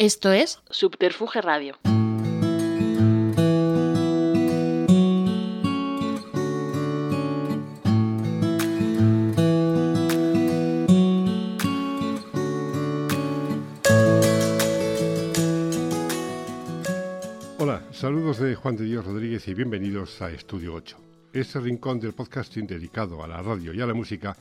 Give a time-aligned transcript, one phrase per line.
[0.00, 1.76] Esto es Subterfuge Radio.
[17.58, 20.96] Hola, saludos de Juan de Dios Rodríguez y bienvenidos a Estudio 8,
[21.34, 24.34] ese rincón del podcasting dedicado a la radio y a la música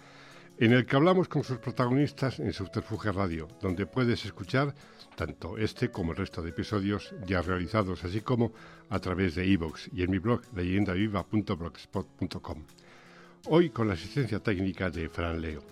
[0.60, 4.76] en el que hablamos con sus protagonistas en Subterfuge Radio, donde puedes escuchar
[5.16, 8.52] tanto este como el resto de episodios ya realizados, así como
[8.90, 12.66] a través de iVoox y en mi blog leyendaviva.blogspot.com.
[13.46, 15.64] Hoy con la asistencia técnica de Fran Leo.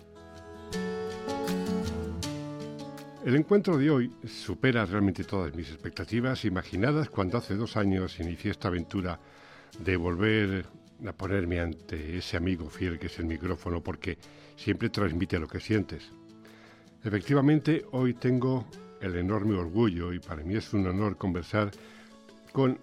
[3.26, 8.52] El encuentro de hoy supera realmente todas mis expectativas imaginadas cuando hace dos años inicié
[8.52, 9.20] esta aventura
[9.78, 10.64] de volver
[11.06, 14.16] a ponerme ante ese amigo fiel que es el micrófono porque
[14.58, 16.10] siempre transmite lo que sientes.
[17.02, 18.66] Efectivamente, hoy tengo
[19.00, 21.70] el enorme orgullo y para mí es un honor conversar
[22.52, 22.78] con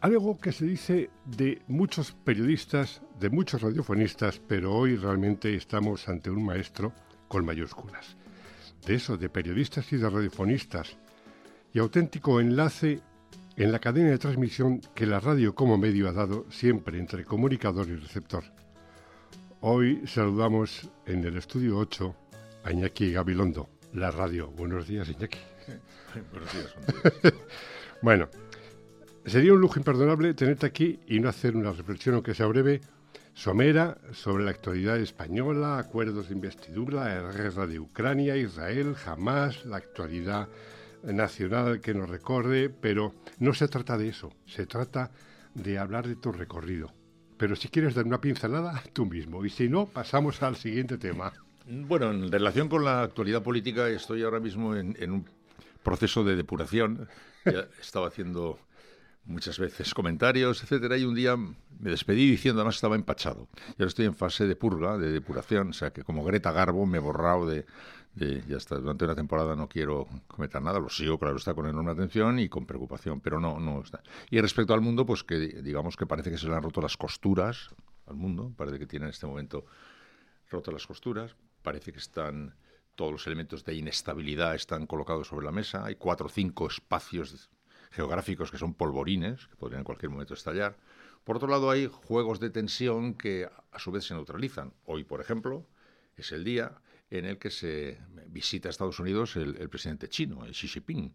[0.00, 6.30] algo que se dice de muchos periodistas, de muchos radiofonistas, pero hoy realmente estamos ante
[6.30, 6.92] un maestro
[7.26, 8.16] con mayúsculas.
[8.86, 10.96] De eso, de periodistas y de radiofonistas,
[11.74, 13.00] y auténtico enlace
[13.56, 17.88] en la cadena de transmisión que la radio como medio ha dado siempre entre comunicador
[17.88, 18.44] y receptor.
[19.60, 22.14] Hoy saludamos en el estudio 8
[22.62, 24.52] a Iñaki Gabilondo la radio.
[24.52, 25.40] Buenos días, Iñaki.
[26.30, 27.34] Buenos días,
[28.02, 28.28] Bueno,
[29.26, 32.82] sería un lujo imperdonable tenerte aquí y no hacer una reflexión, aunque sea breve,
[33.34, 39.78] somera sobre la actualidad española, acuerdos de investidura, la guerra de Ucrania, Israel, jamás, la
[39.78, 40.48] actualidad
[41.02, 45.10] nacional que nos recorre, pero no se trata de eso, se trata
[45.54, 46.92] de hablar de tu recorrido.
[47.38, 51.32] Pero si quieres dar una pincelada, tú mismo, y si no, pasamos al siguiente tema.
[51.66, 55.24] Bueno, en relación con la actualidad política, estoy ahora mismo en, un
[55.82, 57.08] proceso de depuración.
[57.44, 58.58] Ya estaba haciendo
[59.28, 63.48] muchas veces comentarios, etcétera, y un día me despedí diciendo, además estaba empachado.
[63.70, 66.86] Y ahora estoy en fase de purga, de depuración, o sea que como Greta Garbo
[66.86, 67.66] me he borrado de,
[68.48, 71.92] ya está, durante una temporada no quiero comentar nada, lo sigo, claro, está con enorme
[71.92, 74.02] atención y con preocupación, pero no, no está.
[74.30, 76.96] Y respecto al mundo, pues que digamos que parece que se le han roto las
[76.96, 77.70] costuras
[78.06, 79.66] al mundo, parece que tiene en este momento
[80.50, 82.54] roto las costuras, parece que están
[82.94, 85.84] todos los elementos de inestabilidad están colocados sobre la mesa.
[85.84, 87.48] Hay cuatro o cinco espacios
[87.90, 90.76] geográficos que son polvorines, que podrían en cualquier momento estallar.
[91.24, 94.72] Por otro lado, hay juegos de tensión que a su vez se neutralizan.
[94.84, 95.66] Hoy, por ejemplo,
[96.16, 100.52] es el día en el que se visita a Estados Unidos el, presidente chino, el
[100.52, 101.12] Xi Jinping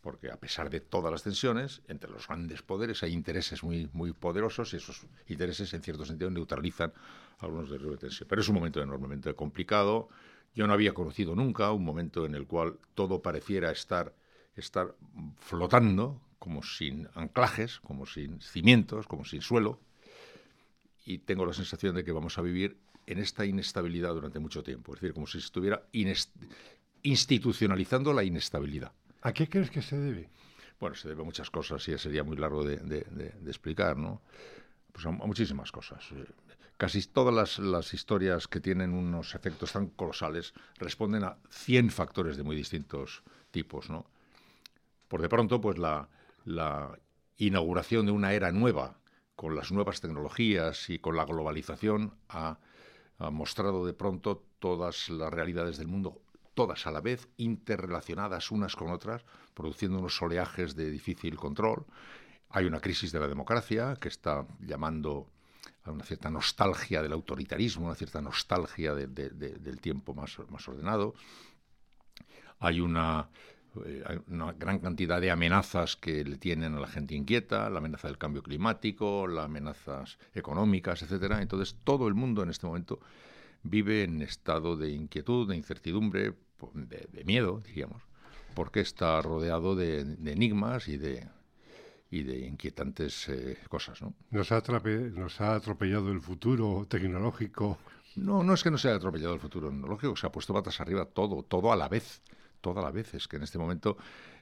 [0.00, 4.12] porque a pesar de todas las tensiones, entre los grandes poderes hay intereses muy, muy
[4.12, 6.92] poderosos y esos intereses, en cierto sentido, neutralizan
[7.40, 8.28] algunos de los tensión.
[8.28, 10.08] Pero es un momento enormemente complicado.
[10.54, 14.14] Yo no había conocido nunca un momento en el cual todo pareciera estar,
[14.60, 14.94] estar
[15.38, 19.80] flotando, como sin anclajes, como sin cimientos, como sin suelo.
[21.04, 24.94] Y tengo la sensación de que vamos a vivir en esta inestabilidad durante mucho tiempo.
[24.94, 25.82] Es decir, como si estuviera
[27.02, 28.92] institucionalizando la inestabilidad.
[29.22, 30.28] ¿A qué crees que se debe?
[30.78, 34.20] Bueno, se debe a muchas cosas y sería muy largo de, explicar, ¿no?
[34.92, 36.04] Pues a, muchísimas cosas.
[36.76, 42.44] Casi todas las, historias que tienen unos efectos tan colosales responden a 100 factores de
[42.44, 44.06] muy distintos tipos, ¿no?
[45.08, 46.08] Por de pronto, pues la,
[47.36, 48.98] inauguración de una era nueva
[49.36, 52.58] con las nuevas tecnologías y con la globalización ha
[53.30, 56.20] mostrado de pronto todas las realidades del mundo
[56.58, 59.24] todas a la vez, interrelacionadas unas con otras,
[59.54, 61.86] produciendo unos oleajes de difícil control.
[62.50, 65.30] Hay una crisis de la democracia que está llamando
[65.84, 71.14] a una cierta nostalgia del autoritarismo, una cierta nostalgia del tiempo más, más ordenado.
[72.58, 73.28] Hay una,
[74.06, 78.08] hay una gran cantidad de amenazas que le tienen a la gente inquieta, la amenaza
[78.08, 81.42] del cambio climático, las amenazas económicas, etcétera.
[81.42, 83.00] Entonces todo el mundo en este momento
[83.62, 86.34] vive en estado de inquietud, de incertidumbre,
[86.74, 88.02] de, miedo, diríamos,
[88.54, 91.28] porque está rodeado de, enigmas y de,
[92.10, 94.02] y de inquietantes eh, cosas.
[94.02, 94.14] ¿no?
[94.30, 94.62] ¿Nos, ha
[95.14, 97.78] ¿Nos ha atropellado el futuro tecnológico?
[98.16, 100.80] No, no es que no se haya atropellado el futuro tecnológico, se ha puesto patas
[100.80, 102.22] arriba todo, todo a la vez,
[102.60, 103.14] todo a la vez.
[103.14, 103.96] Es que en este momento,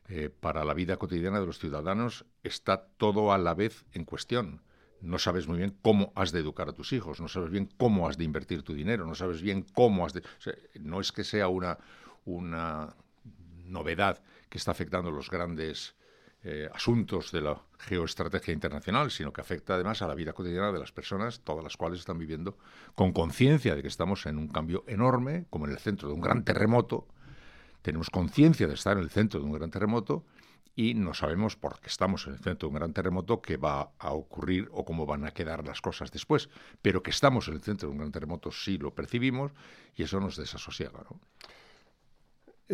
[0.08, 4.62] eh, para la vida cotidiana de los ciudadanos, está todo a la vez en cuestión
[5.00, 8.08] no sabes muy bien cómo has de educar a tus hijos, no sabes bien cómo
[8.08, 10.22] has de invertir tu dinero, no sabes bien cómo has de...
[10.80, 11.78] no es que sea una,
[12.24, 12.94] una
[13.64, 15.94] novedad que está afectando los grandes
[16.42, 20.78] eh, asuntos de la geoestrategia internacional, sino que afecta además a la vida cotidiana de
[20.78, 22.56] las personas, todas las cuales están viviendo
[22.94, 26.20] con conciencia de que estamos en un cambio enorme, como en el centro de un
[26.20, 27.08] gran terremoto,
[27.86, 30.24] tenemos conciencia de estar en el centro de un gran terremoto
[30.74, 34.10] y no sabemos, porque estamos en el centro de un gran terremoto, qué va a
[34.10, 36.48] ocurrir o cómo van a quedar las cosas después.
[36.82, 39.52] Pero que estamos en el centro de un gran terremoto sí lo percibimos
[39.94, 40.98] y eso nos desasosiega.
[41.08, 41.20] ¿no?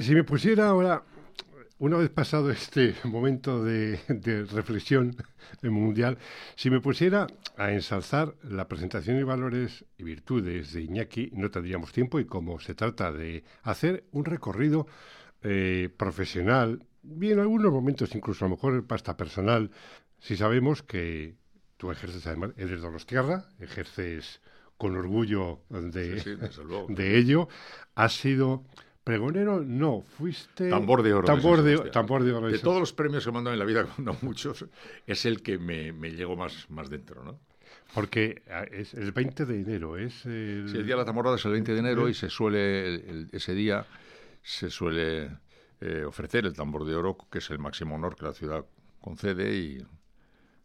[0.01, 1.05] Si me pusiera ahora,
[1.83, 3.99] una vez pasado este momento de,
[4.53, 5.17] reflexión
[5.63, 6.17] mundial,
[6.55, 7.27] si me pusiera
[7.57, 12.61] a ensalzar la presentación y valores y virtudes de Iñaki, no tendríamos tiempo y como
[12.61, 14.87] se trata de hacer un recorrido
[15.43, 19.73] eh, profesional, bien en algunos momentos incluso a lo mejor pasta personal,
[20.21, 21.35] si sabemos que
[21.79, 24.41] tú ejerces además, eres de los tierra, ejerces
[24.77, 26.39] con orgullo de,
[26.91, 27.49] de ello,
[27.97, 28.63] has sido
[29.05, 30.71] pregonero, no, fuiste...
[30.71, 31.27] Tambor de oro.
[31.27, 32.49] Tambor de, tambor de oro.
[32.49, 34.67] De todos los premios que me han dado en la vida, cuando muchos,
[35.07, 37.39] es el que me, me llegó más, más dentro, ¿no?
[37.95, 40.69] Porque ah, es el 20 de enero, es el...
[40.69, 43.55] Sí, el día de la tamborrada es el 20 de enero y se suele, ese
[43.55, 43.85] día
[44.43, 45.31] se suele
[45.81, 48.65] eh, ofrecer el tambor de oro, que es el máximo honor que la ciudad
[49.01, 49.87] concede y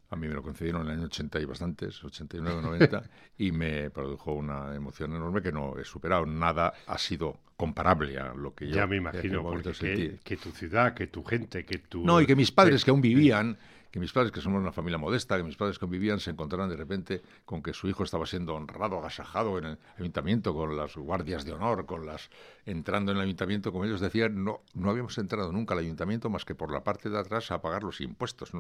[0.09, 3.03] a mí me lo concedieron en el año 80 y bastantes, 89, 90,
[3.37, 6.25] y me produjo una emoción enorme que no he superado.
[6.25, 8.75] Nada ha sido comparable a lo que yo...
[8.75, 12.05] Ya me imagino, porque que, que, tu ciudad, que tu gente, que tu...
[12.05, 13.57] No, y que mis padres que aún vivían
[13.97, 16.75] que mis padres, que somos una familia modesta, que mis padres convivían, se encontraron de
[16.75, 21.45] repente con que su hijo estaba siendo honrado, agasajado en el ayuntamiento, con las guardias
[21.45, 22.29] de honor, con las
[22.67, 26.45] entrando en el ayuntamiento, como ellos decían, no, no habíamos entrado nunca al ayuntamiento más
[26.45, 28.51] que por la parte de atrás a pagar los impuestos.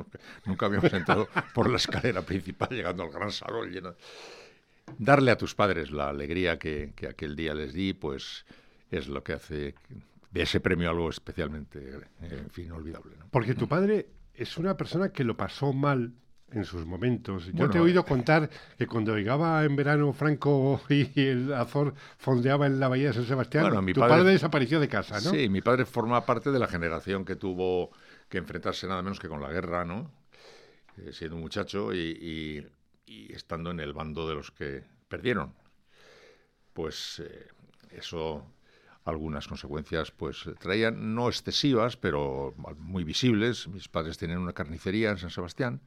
[0.45, 3.93] Nunca habíamos entrado por la escalera principal, llegando al gran salón lleno.
[4.97, 8.43] Darle a tus padres la alegría que, que aquel día les di, pues
[8.89, 9.75] es lo que hace
[10.31, 13.15] de ese premio algo especialmente, en fin, inolvidable.
[13.29, 16.13] Porque tu padre es una persona que lo pasó mal
[16.51, 17.51] en sus momentos.
[17.53, 22.67] Yo te he oído contar que cuando llegaba en verano Franco y el Azor fondeaba
[22.67, 25.31] en la bahía de San Sebastián, mi tu padre, desapareció de casa, ¿no?
[25.31, 27.91] Sí, mi padre forma parte de la generación que tuvo
[28.29, 30.09] que enfrentarse nada menos que con la guerra, ¿no?
[30.97, 32.65] Eh, siendo un muchacho y,
[33.29, 35.53] estando en el bando de los que perdieron.
[36.73, 37.47] Pues eh,
[37.91, 38.45] eso
[39.07, 43.67] algunas consecuencias pues traían no excesivas, pero muy visibles.
[43.69, 45.81] Mis padres tienen una carnicería en San Sebastián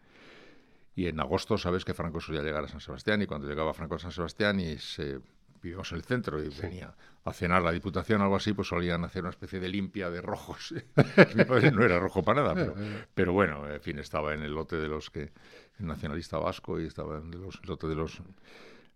[0.96, 3.96] y en agosto sabes que Franco solía llegar a San Sebastián y cuando llegaba Franco
[3.96, 5.20] a San Sebastián y se
[5.62, 9.04] vivíamos en el centro y venía a cenar la Diputación o algo así, pues solían
[9.04, 10.72] hacer una especie de limpia de rojos.
[11.34, 12.74] Mi padre no era rojo para nada, pero,
[13.14, 15.30] pero, bueno, en fin, estaba en el lote de los que,
[15.78, 18.22] el nacionalista vasco y estaba en el lote de los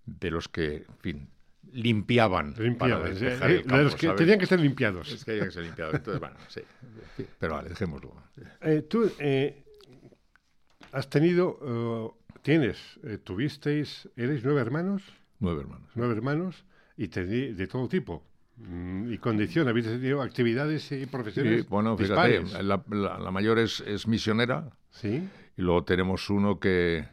[0.06, 1.28] de los que, en fin,
[1.72, 2.54] limpiaban.
[2.58, 3.14] Limpiaban,
[3.84, 5.12] los que tenían que ser limpiados.
[5.12, 5.94] Es que tenían que ser limpiados.
[5.94, 6.60] Entonces, bueno, sí.
[7.38, 8.14] Pero vale, dejémoslo.
[8.60, 9.64] Eh, tú eh,
[10.92, 15.02] has tenido, uh, tienes, eh, tuvisteis, ¿eres nueve hermanos?
[15.40, 15.90] Nueve hermanos.
[15.94, 16.64] Nueve hermanos
[16.96, 18.24] y de todo tipo.
[18.56, 21.62] Mm, y condición, ¿habéis tenido actividades y profesiones?
[21.62, 24.70] Sí, bueno, fíjate, la, la, mayor es, es misionera.
[24.90, 25.28] Sí.
[25.56, 27.04] Y luego tenemos uno que,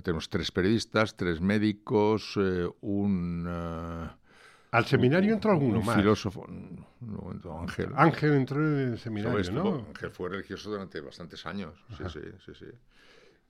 [0.00, 3.46] tenemos tres periodistas, tres médicos, eh, un...
[3.46, 4.10] Eh,
[4.70, 5.96] ¿Al seminario entró alguno un más?
[5.96, 7.90] filósofo, no, entró Ángel.
[7.94, 9.86] Ángel entró en el seminario, ¿no?
[9.88, 12.66] Ángel fue religioso durante bastantes años, sí, sí, sí, sí.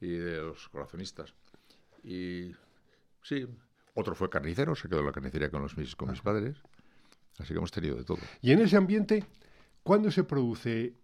[0.01, 1.33] Y de los corazonistas.
[2.03, 2.51] Y
[3.23, 3.47] sí,
[3.95, 6.57] otro fue carnicero, se quedó en la carnicería con, los, mis, con mis padres.
[7.39, 8.19] Así que hemos tenido de todo.
[8.41, 9.25] Y en ese ambiente,
[9.85, 10.95] ¿cuándo se produce?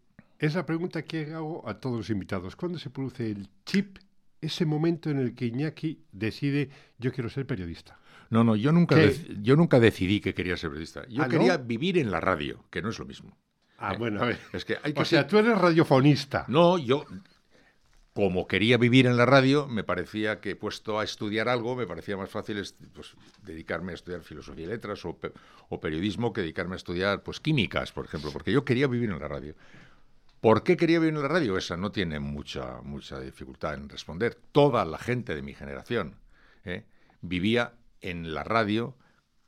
[0.40, 2.57] Es la pregunta que hago a todos los invitados.
[2.57, 3.99] ¿Cuándo se produce el chip
[4.40, 7.99] ese momento en el que Iñaki decide yo quiero ser periodista?
[8.30, 8.97] No, no, yo nunca,
[9.40, 11.07] yo nunca decidí que quería ser periodista.
[11.09, 13.37] Yo ¿Ah, quería vivir en la radio, que no es lo mismo.
[13.78, 14.21] Ah, eh, bueno.
[14.52, 16.45] Es que hay que o sea, tú eres radiofonista.
[16.49, 17.07] No, yo,
[18.12, 22.16] como quería vivir en la radio, me parecía que puesto a estudiar algo, me parecía
[22.16, 22.61] más fácil
[22.92, 25.16] pues, dedicarme a estudiar filosofía y letras o,
[25.68, 29.21] o, periodismo que dedicarme a estudiar pues, químicas, por ejemplo, porque yo quería vivir en
[29.21, 29.54] la radio.
[30.40, 31.59] ¿Por qué quería vivir en la radio?
[31.59, 34.37] Esa no tiene mucha, mucha dificultad en responder.
[34.52, 36.21] Toda la gente de mi generación
[36.64, 36.87] ¿eh?
[37.21, 38.97] vivía en la radio,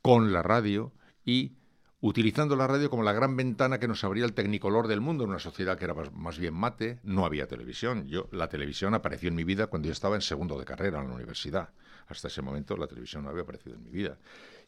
[0.01, 0.91] con la radio
[1.23, 1.53] y
[2.01, 5.29] utilizando la radio como la gran ventana que nos abría el tecnicolor del mundo en
[5.29, 8.07] una sociedad que era más, bien mate, no había televisión.
[8.07, 11.07] Yo la televisión apareció en mi vida cuando yo estaba en segundo de carrera en
[11.07, 11.69] la universidad.
[12.07, 14.17] Hasta ese momento la televisión no había aparecido en mi vida.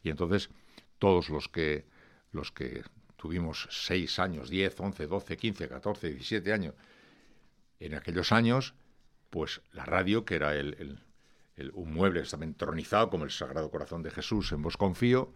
[0.02, 0.48] Y entonces
[0.98, 1.86] todos los que
[2.30, 2.82] los que
[3.24, 6.74] tuvimos seis años, diez, once, doce, quince, catorce, diecisiete años.
[7.80, 8.74] En aquellos años,
[9.30, 11.00] pues la radio, que era el,
[11.72, 15.32] un mueble que estaba entronizado como el Sagrado Corazón de Jesús en Vos Confío,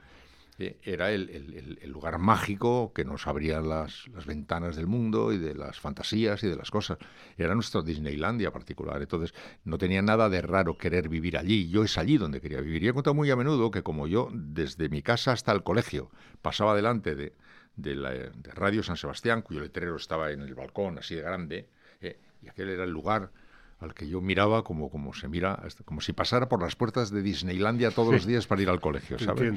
[0.58, 5.54] eh, era el, lugar mágico que nos abría las, las, ventanas del mundo y de
[5.54, 6.98] las fantasías y de las cosas.
[7.38, 9.00] Era nuestra Disneylandia particular.
[9.00, 9.32] Entonces,
[9.64, 11.70] no tenía nada de raro querer vivir allí.
[11.70, 12.82] Yo es allí donde quería vivir.
[12.82, 16.10] Y he contado muy a menudo que como yo, desde mi casa hasta el colegio,
[16.42, 17.32] pasaba delante de,
[17.78, 21.68] de, la, de Radio San Sebastián, cuyo letrero estaba en el balcón, así de grande,
[22.00, 23.30] eh, y aquel era el lugar
[23.78, 27.22] al que yo miraba como, como se mira, como si pasara por las puertas de
[27.22, 29.54] Disneylandia todos los días para ir al colegio, ¿sabes?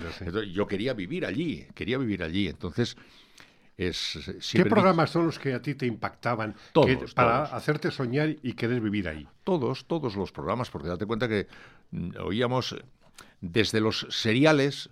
[0.54, 2.48] yo quería vivir allí, quería vivir allí.
[2.48, 2.96] Entonces,
[3.78, 8.54] es, ¿Qué programas son los que a ti te impactaban todos, para hacerte soñar y
[8.54, 9.28] querer vivir ahí?
[9.44, 11.48] Todos, todos los programas, porque date cuenta que
[11.90, 12.76] mm, oíamos
[13.40, 14.92] desde los seriales,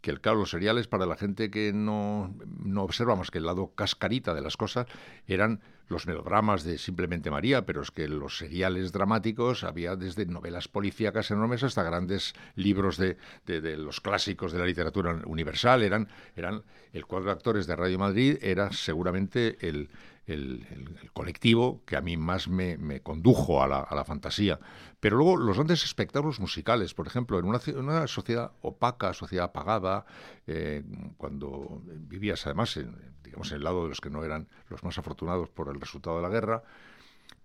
[0.00, 3.46] que el claro, los seriales para la gente que no, no observa más que el
[3.46, 4.86] lado cascarita de las cosas,
[5.26, 10.68] eran los melodramas de Simplemente María, pero es que los seriales dramáticos había desde novelas
[10.68, 15.82] policíacas enormes hasta grandes libros de, de, los clásicos de la literatura universal.
[15.82, 16.62] Eran, eran
[16.92, 19.88] el cuadro de actores de Radio Madrid era seguramente el,
[20.28, 24.60] el, colectivo que a mí más me, condujo a la, fantasía.
[25.00, 30.06] Pero luego los grandes espectáculos musicales, por ejemplo, en una, sociedad opaca, sociedad apagada,
[30.46, 30.84] eh,
[31.16, 34.98] cuando vivías además, en, digamos, en el lado de los que no eran los más
[34.98, 36.62] afortunados por el resultado de la guerra,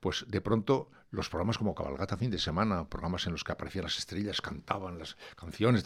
[0.03, 3.85] pues de pronto los programas como Cabalgata fin de semana, programas en los que aparecían
[3.85, 5.85] las estrellas, cantaban las canciones,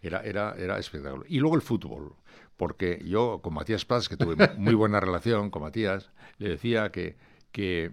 [0.00, 1.26] era, era, era espectacular.
[1.28, 2.14] Y luego el fútbol,
[2.56, 6.08] porque yo con Matías Paz, que tuve muy buena relación con Matías,
[6.38, 7.18] le decía que,
[7.52, 7.92] que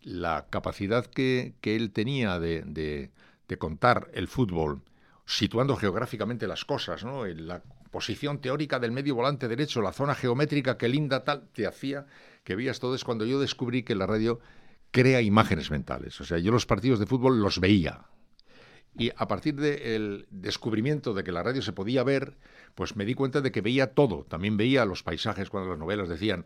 [0.00, 4.82] la capacidad que, que él tenía de, de, contar el fútbol,
[5.26, 7.26] situando geográficamente las cosas, ¿no?
[7.26, 12.06] la posición teórica del medio volante derecho, la zona geométrica que linda tal, te hacía
[12.44, 12.94] que veías todo.
[12.94, 14.40] Es cuando yo descubrí que la radio
[14.90, 16.20] crea imágenes mentales.
[16.20, 18.06] O sea, yo los partidos de fútbol los veía.
[18.96, 22.38] Y a partir del descubrimiento de que la radio se podía ver,
[22.74, 24.24] pues me di cuenta de que veía todo.
[24.24, 26.44] También veía los paisajes cuando las novelas decían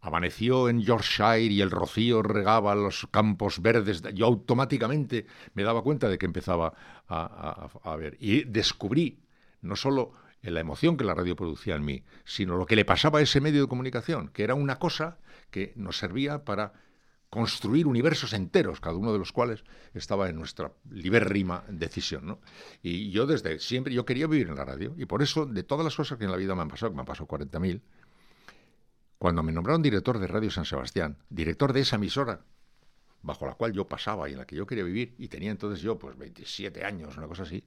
[0.00, 4.02] amaneció en Yorkshire y el rocío regaba los campos verdes.
[4.12, 6.74] Yo automáticamente me daba cuenta de que empezaba
[7.08, 8.16] a, a ver.
[8.20, 9.20] Y descubrí
[9.62, 10.12] no solo
[10.42, 13.40] la emoción que la radio producía en mí, sino lo que le pasaba a ese
[13.40, 15.18] medio de comunicación, que era una cosa
[15.50, 16.74] que nos servía para
[17.34, 22.24] construir universos enteros, cada uno de los cuales estaba en nuestra libérrima decisión.
[22.26, 22.38] ¿no?
[22.80, 25.84] Y yo desde siempre, yo quería vivir en la radio, y por eso, de todas
[25.84, 27.80] las cosas que en la vida me han pasado, que me han pasado 40.000,
[29.18, 32.44] cuando me nombraron director de Radio San Sebastián, director de esa emisora,
[33.22, 35.82] bajo la cual yo pasaba y en la que yo quería vivir, y tenía entonces
[35.82, 37.64] yo pues 27 años, una cosa así,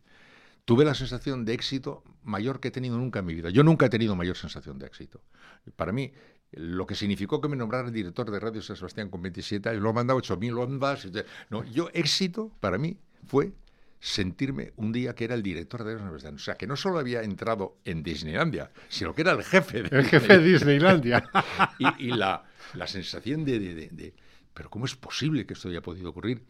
[0.64, 3.50] tuve la sensación de éxito mayor que he tenido nunca en mi vida.
[3.50, 5.22] Yo nunca he tenido mayor sensación de éxito.
[5.76, 6.14] Para mí,
[6.58, 9.90] lo que significó que me nombraran director de Radio San Sebastián con 27 años, lo
[9.90, 11.08] han mandado 8.000 ondas.
[11.50, 13.54] No, yo éxito para mí fue
[14.00, 16.36] sentirme un día que era el director de Radio San Sebastián.
[16.36, 19.98] O sea, que no solo había entrado en Disneylandia, sino que era el jefe de
[19.98, 21.24] El jefe de Disneylandia.
[22.00, 22.44] y, la,
[22.86, 24.14] sensación de, de,
[24.54, 26.44] pero ¿cómo es posible que esto haya podido ocurrir?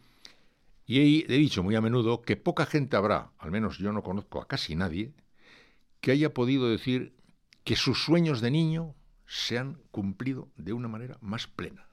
[0.86, 4.40] Y he dicho muy a menudo que poca gente habrá, al menos yo no conozco
[4.40, 5.12] a casi nadie,
[6.00, 7.12] que haya podido decir
[7.64, 8.94] que sus sueños de niño
[9.28, 11.86] se han cumplido de una manera más plena.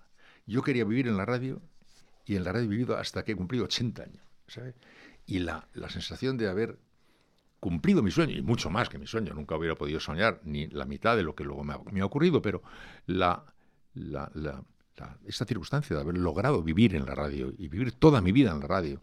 [0.48, 1.62] Yo quería vivir en la radio
[2.26, 4.24] y en la radio he vivido hasta que he cumplido 80 años.
[5.26, 6.80] Y la, sensación de haber
[7.60, 10.86] cumplido mi sueño, y mucho más que mi sueño, nunca hubiera podido soñar ni la
[10.86, 12.64] mitad de lo que luego me ha, ocurrido, pero
[13.06, 13.44] la,
[13.96, 14.32] la,
[15.26, 18.62] esta circunstancia de haber logrado vivir en la radio y vivir toda mi vida en
[18.62, 19.02] la radio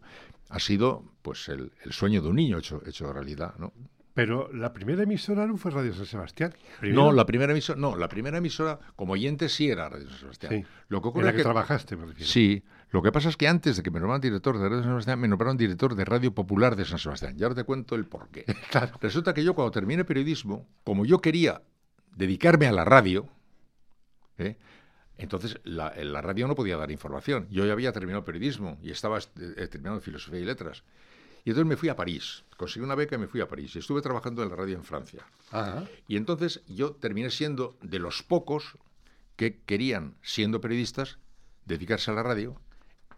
[0.49, 3.53] ha sido pues el, el sueño de un niño hecho, hecho realidad.
[3.59, 3.73] ¿no?
[4.13, 6.53] Pero la primera emisora no fue Radio San Sebastián.
[6.81, 10.53] No, la primera emisora, no, la primera emisora como oyente sí era Radio San Sebastián.
[10.53, 10.65] Sí.
[10.87, 12.29] Lo que ocurre que, trabajaste, me refiero.
[12.29, 12.63] Sí.
[12.91, 15.19] Lo que pasa es que antes de que me nombraran director de Radio San Sebastián,
[15.19, 17.35] me nombraron director de Radio Popular de San Sebastián.
[17.37, 18.45] Ya ahora te cuento el porqué.
[18.69, 18.93] claro.
[19.01, 21.63] Resulta que yo cuando terminé periodismo, como yo quería
[22.15, 23.27] dedicarme a la radio,
[24.37, 24.57] ¿eh?
[25.17, 27.47] entonces la, la, radio no podía dar información.
[27.49, 30.83] Yo ya había terminado periodismo y estaba eh, terminando filosofía y letras.
[31.45, 33.75] Y entonces me fui a París, conseguí una beca y me fui a París.
[33.75, 35.25] Y estuve trabajando en la radio en Francia.
[36.07, 38.77] Y entonces yo terminé siendo de los pocos
[39.35, 41.17] que querían, siendo periodistas,
[41.65, 42.59] dedicarse a la radio.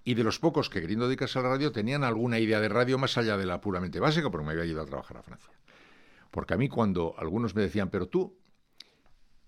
[0.03, 2.97] Y de los pocos que queriendo dedicarse a la radio tenían alguna idea de radio
[2.97, 5.51] más allá de la puramente básica, porque me había ido a trabajar a Francia.
[6.31, 8.37] Porque a mí cuando algunos me decían, pero tú,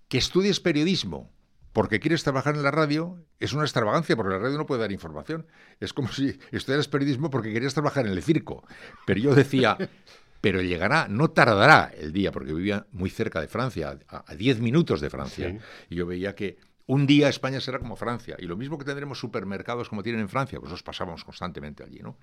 [0.08, 1.30] que estudies periodismo,
[1.78, 4.90] porque quieres trabajar en la radio, es una extravagancia, porque la radio no puede dar
[4.90, 5.46] información.
[5.78, 8.66] Es como si estudiaras periodismo porque querías trabajar en el circo.
[9.06, 9.78] Pero yo decía,
[10.40, 15.00] pero llegará, no tardará el día, porque vivía muy cerca de Francia, a 10 minutos
[15.00, 15.56] de Francia.
[15.88, 18.34] Y yo veía que un día España será como Francia.
[18.40, 22.00] Y lo mismo que tendremos supermercados como tienen en Francia, pues nos pasábamos constantemente allí,
[22.00, 22.18] ¿no?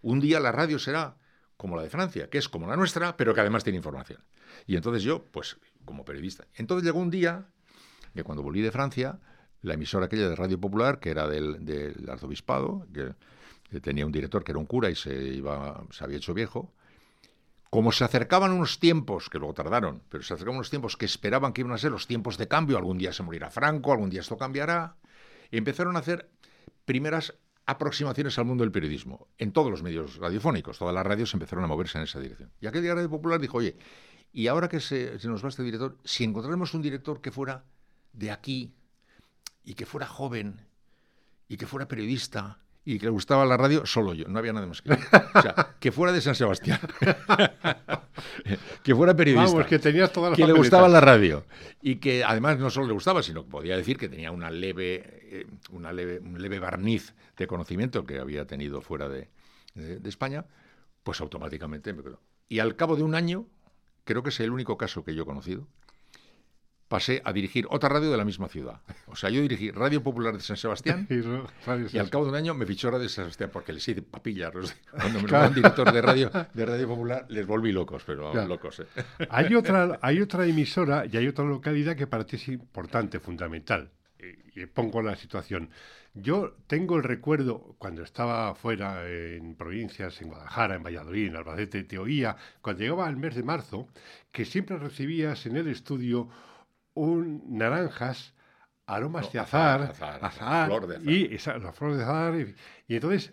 [0.00, 1.18] Un día la radio será
[1.58, 4.24] como la de Francia, que es como la nuestra, pero que además tiene información.
[4.66, 6.46] Y entonces yo, pues, como periodista.
[6.54, 7.50] Entonces llegó un día
[8.16, 9.20] que cuando volví de Francia,
[9.62, 13.14] la emisora aquella de Radio Popular, que era del, arzobispado, que,
[13.80, 16.72] tenía un director que era un cura y se, iba, se había hecho viejo,
[17.68, 21.52] como se acercaban unos tiempos, que luego tardaron, pero se acercaban unos tiempos que esperaban
[21.52, 24.20] que iban a ser los tiempos de cambio, algún día se morirá Franco, algún día
[24.20, 24.96] esto cambiará,
[25.50, 26.30] empezaron a hacer
[26.84, 27.34] primeras
[27.66, 31.66] aproximaciones al mundo del periodismo, en todos los medios radiofónicos, todas las radios empezaron a
[31.66, 32.52] moverse en esa dirección.
[32.60, 33.76] Y aquel día Radio Popular dijo, oye,
[34.32, 37.64] y ahora que se, nos va este director, si encontráramos un director que fuera
[38.16, 38.74] de aquí,
[39.64, 40.60] y que fuera joven,
[41.48, 42.58] y que fuera periodista,
[42.88, 44.96] y que le gustaba la radio, solo yo, no había nada más que yo.
[45.34, 46.78] O sea, que fuera de San Sebastián.
[48.84, 49.56] que fuera periodista.
[49.56, 51.44] Vamos, tenías Que le gustaba la radio.
[51.82, 55.02] Y que además no solo le gustaba, sino que podía decir que tenía una leve,
[55.04, 59.30] eh, una leve, un leve barniz de conocimiento que había tenido fuera de,
[59.74, 60.44] de España,
[61.02, 62.20] pues automáticamente me quedó.
[62.48, 63.46] Y al cabo de un año,
[64.04, 65.66] creo que es el único caso que yo he conocido,
[66.88, 68.80] pasé a dirigir otra radio de la misma ciudad.
[69.06, 71.06] O sea, yo dirigí Radio Popular de San Sebastián
[71.92, 74.50] y, al cabo de un año me fichó Radio San Sebastián porque les hice papilla.
[74.90, 75.52] Cuando me claro.
[75.52, 78.80] director de radio, de radio Popular les volví locos, pero locos.
[78.80, 78.86] ¿eh?
[79.30, 83.90] Hay, otra, hay otra emisora y hay otra localidad que para ti es importante, fundamental.
[84.54, 85.70] Y, pongo la situación.
[86.14, 91.84] Yo tengo el recuerdo, cuando estaba fuera en provincias, en Guadalajara, en Valladolid, en Albacete,
[91.84, 93.88] te oía, cuando llegaba el mes de marzo,
[94.32, 96.30] que siempre recibías en el estudio
[96.96, 98.32] un naranjas,
[98.86, 99.82] aromas de azar,
[100.22, 101.08] azar, flor de azar.
[101.08, 102.34] y esa, la flor de azar,
[102.88, 103.32] y, entonces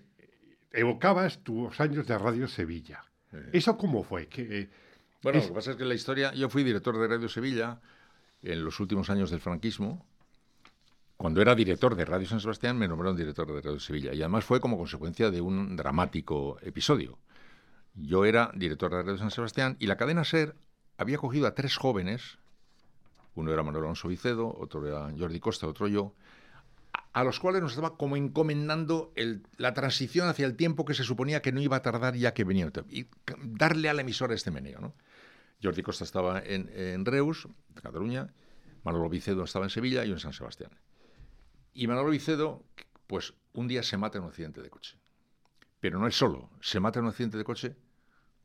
[0.71, 3.03] evocabas tus años de Radio Sevilla.
[3.51, 4.27] ¿Eso cómo fue?
[4.27, 4.69] Que,
[5.23, 7.79] bueno, lo que pasa es que la historia, yo fui director de Radio Sevilla
[8.43, 10.05] en los últimos años del franquismo.
[11.17, 14.13] Cuando era director de Radio San Sebastián, me nombraron director de Radio Sevilla.
[14.13, 17.17] Y además fue como consecuencia de un dramático episodio.
[17.95, 20.55] Yo era director de Radio San Sebastián y la cadena SER
[20.97, 22.37] había cogido a tres jóvenes
[23.35, 26.13] uno era Manuel Alonso Vicedo, otro era Jordi Costa, otro yo,
[27.13, 29.13] a los cuales nos estaba como encomendando
[29.57, 32.43] la transición hacia el tiempo que se suponía que no iba a tardar ya que
[32.43, 32.71] venía.
[32.89, 33.07] Y
[33.43, 34.79] darle a la emisora este meneo.
[34.79, 34.95] ¿no?
[35.61, 37.47] Jordi Costa estaba en, Reus,
[37.81, 38.33] Cataluña,
[38.83, 40.71] Manolo Vicedo estaba en Sevilla y yo en San Sebastián.
[41.73, 42.65] Y Manolo Vicedo,
[43.05, 44.97] pues un día se mata en un accidente de coche.
[45.79, 47.75] Pero no es solo, se mata en un accidente de coche,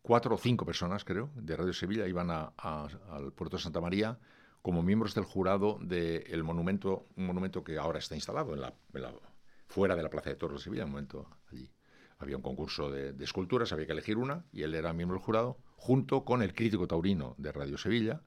[0.03, 4.19] cuatro o cinco personas, creo, de Radio Sevilla iban al puerto de Santa María
[4.63, 8.75] como miembros del jurado del monumento, un monumento que ahora está instalado en la,
[9.67, 11.71] fuera de la Plaza de Toros de Sevilla, un momento allí.
[12.19, 15.59] Había un concurso de, esculturas, había que elegir una, y él era miembro del jurado,
[15.77, 18.23] junto con el crítico taurino de Radio Sevilla.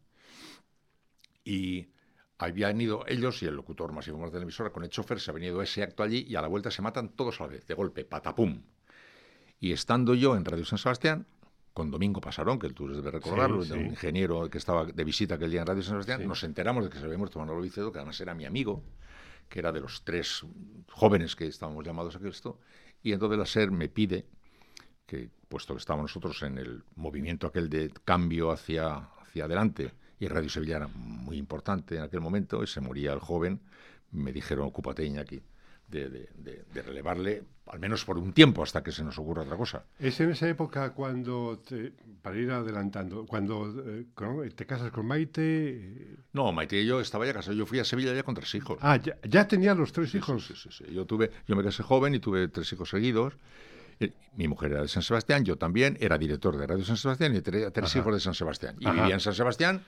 [1.44, 1.90] Y
[2.38, 5.30] habían ido ellos y el locutor más famoso de la emisora con el chofer, se
[5.30, 7.68] ha venido ese acto allí y a la vuelta se matan todos a la vez,
[7.68, 8.64] de golpe, patapum.
[9.60, 11.28] Y estando yo en Radio San Sebastián,
[11.74, 15.62] con Domingo Pasarón, que tú debes recordarlo, un ingeniero que estaba de visita aquel día
[15.62, 18.20] en Radio San Sebastián, nos enteramos de que se había muerto Manolo Vicedo, que además
[18.20, 18.84] era mi amigo,
[19.48, 20.46] que era de los tres
[20.90, 22.60] jóvenes que estábamos llamados a esto,
[23.02, 24.26] y entonces la SER me pide
[25.06, 30.28] que, puesto que estábamos nosotros en el movimiento aquel de cambio hacia, hacia adelante, y
[30.28, 33.62] Radio Sevilla era muy importante en aquel momento, y se moría el joven,
[34.12, 35.42] me dijeron, ocúpate aquí
[35.88, 39.86] de, relevarle, al menos por un tiempo, hasta que se nos ocurra otra cosa.
[39.98, 41.62] Es en esa época cuando,
[42.22, 45.42] para ir adelantando, cuando eh, te casas con Maite...
[45.42, 48.54] Eh, no, Maite y yo estaba ya casado, yo fui a Sevilla ya con tres
[48.56, 48.78] hijos.
[48.82, 50.46] Ah, ya, ya tenía los tres hijos.
[50.46, 53.38] Sí, sí, sí, Yo, tuve, yo me casé joven y tuve tres hijos seguidos.
[54.02, 57.34] Eh, mi mujer era de San Sebastián, yo también, era director de Radio San Sebastián
[57.34, 58.76] y tenía tres hijos de San Sebastián.
[58.80, 59.82] Y vivía en San Sebastián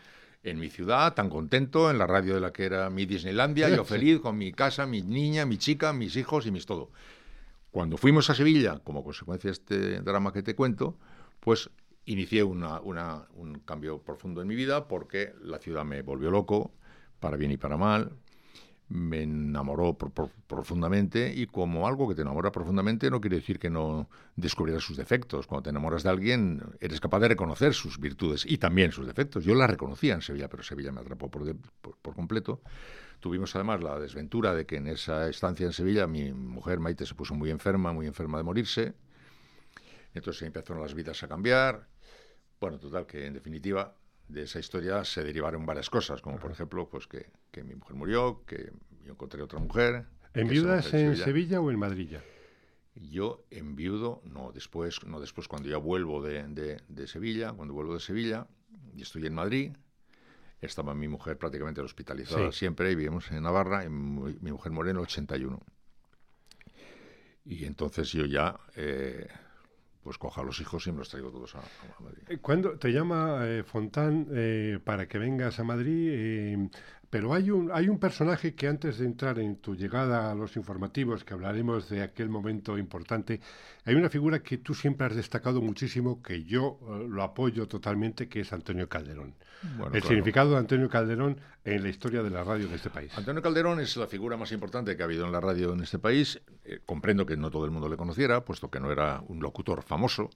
[0.43, 3.85] en mi ciudad, tan contento, en la radio de la que era mi Disneylandia, yo
[3.85, 6.91] feliz con mi casa, mi niña, mi chica, mis hijos y mis todo.
[7.73, 10.95] Cuando fuimos a Sevilla, como consecuencia de este drama que te cuento,
[11.39, 11.71] pues
[12.05, 16.71] inicié una, un cambio profundo en mi vida porque la ciudad me volvió loco,
[17.19, 18.11] para bien y para mal,
[18.89, 24.07] me enamoró profundamente y como algo que te enamora profundamente no quiere decir que no
[24.35, 25.47] descubrieras sus defectos.
[25.47, 29.45] Cuando te enamoras de alguien eres capaz de reconocer sus virtudes y también sus defectos.
[29.45, 32.61] Yo las reconocía en Sevilla, pero Sevilla me atrapó por, por, completo.
[33.23, 37.15] Tuvimos además la desventura de que en esa estancia en Sevilla mi mujer Maite se
[37.15, 38.95] puso muy enferma, muy enferma de morirse.
[40.13, 41.87] Entonces empezaron las vidas a cambiar.
[42.59, 43.95] Bueno, total, que en definitiva
[44.27, 48.43] de esa historia se derivaron varias cosas, como por ejemplo, pues que, mi mujer murió,
[48.45, 48.73] que
[49.05, 50.05] yo encontré otra mujer.
[50.33, 51.61] ¿En viudas en Sevilla.
[51.61, 52.17] o en Madrid
[52.93, 58.01] Yo en viudo, no después, no después cuando ya vuelvo de, Sevilla, cuando vuelvo de
[58.01, 58.47] Sevilla
[58.93, 59.71] y estoy en Madrid,
[60.65, 65.59] estaba mi mujer prácticamente hospitalizada siempre y vivimos en Navarra, y mi, mujer Moreno 81.
[67.45, 69.27] Y entonces yo ya eh,
[70.03, 71.61] pues coja a los hijos y me los traigo todos a,
[71.99, 72.23] Madrid.
[72.27, 76.69] Eh, ¿Cuándo te llama eh, Fontán eh, para que vengas a Madrid?
[77.13, 80.57] Pero hay un, hay un personaje que antes de entrar en tu llegada a los
[80.57, 83.39] informativos, que hablaremos de aquel momento importante,
[83.85, 88.27] hay una figura que tú siempre has destacado muchísimo, que yo eh, lo apoyo totalmente,
[88.27, 89.35] que es Antonio Calderón.
[89.93, 93.15] el significado de Antonio Calderón en la historia de la radio en este país.
[93.15, 95.99] Antonio Calderón es la figura más importante que ha habido en la radio en este
[95.99, 96.41] país.
[96.65, 99.83] Eh, comprendo que no todo el mundo le conociera, puesto que no era un locutor
[99.83, 100.31] famoso,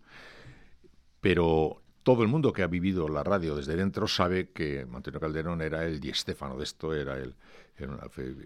[1.22, 5.62] pero todo el mundo que ha vivido la radio desde dentro sabe que Antonio Calderón
[5.62, 7.36] era el Di Stefano de esto, era el...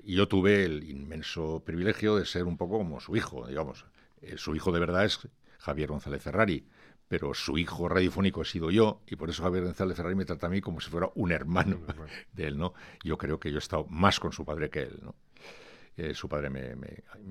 [0.04, 3.86] y yo tuve el inmenso privilegio de ser un poco como su hijo, digamos.
[4.24, 5.28] Eh, su hijo de verdad es
[5.60, 6.66] Javier González Ferrari,
[7.08, 10.48] pero su hijo radiofónico he sido yo, y por eso Javier González Ferrari me trata
[10.48, 11.82] a mí como si fuera un hermano
[12.34, 12.74] de él, ¿no?
[13.04, 15.14] Yo creo que yo he estado más con su padre que él, ¿no?
[15.98, 16.74] Eh, su padre me,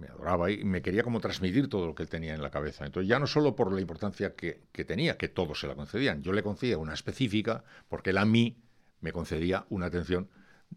[0.09, 2.85] adoraba y me quería como transmitir todo lo que él tenía en la cabeza.
[2.85, 6.33] Entonces, ya no solo por la importancia que, tenía, que todos se la concedían, yo
[6.33, 8.59] le concedía una específica porque él a mí
[9.01, 10.29] me concedía una atención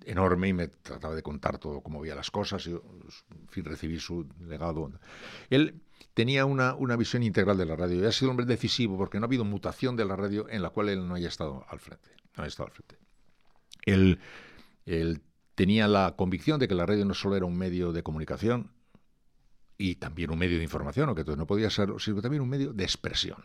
[0.06, 2.76] enorme y me trataba de contar todo cómo veía las cosas y
[3.50, 4.90] fin, recibir su legado.
[5.50, 5.82] Él
[6.14, 9.26] tenía una, visión integral de la radio y ha sido un hombre decisivo porque no
[9.26, 12.10] ha habido mutación de la radio en la cual él no haya estado al frente.
[12.38, 12.98] No estado al frente.
[13.86, 14.20] Él,
[14.86, 15.22] él
[15.56, 18.72] tenía la convicción de que la radio no solo era un medio de comunicación
[19.78, 22.74] y también un medio de información, o que no podía ser, sino también un medio
[22.74, 23.44] de expresión.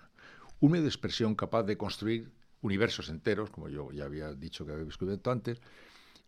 [0.61, 4.73] Un medio de expresión capaz de construir universos enteros, como yo ya había dicho que
[4.73, 5.61] había descubierto antes,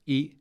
[0.07, 0.39] y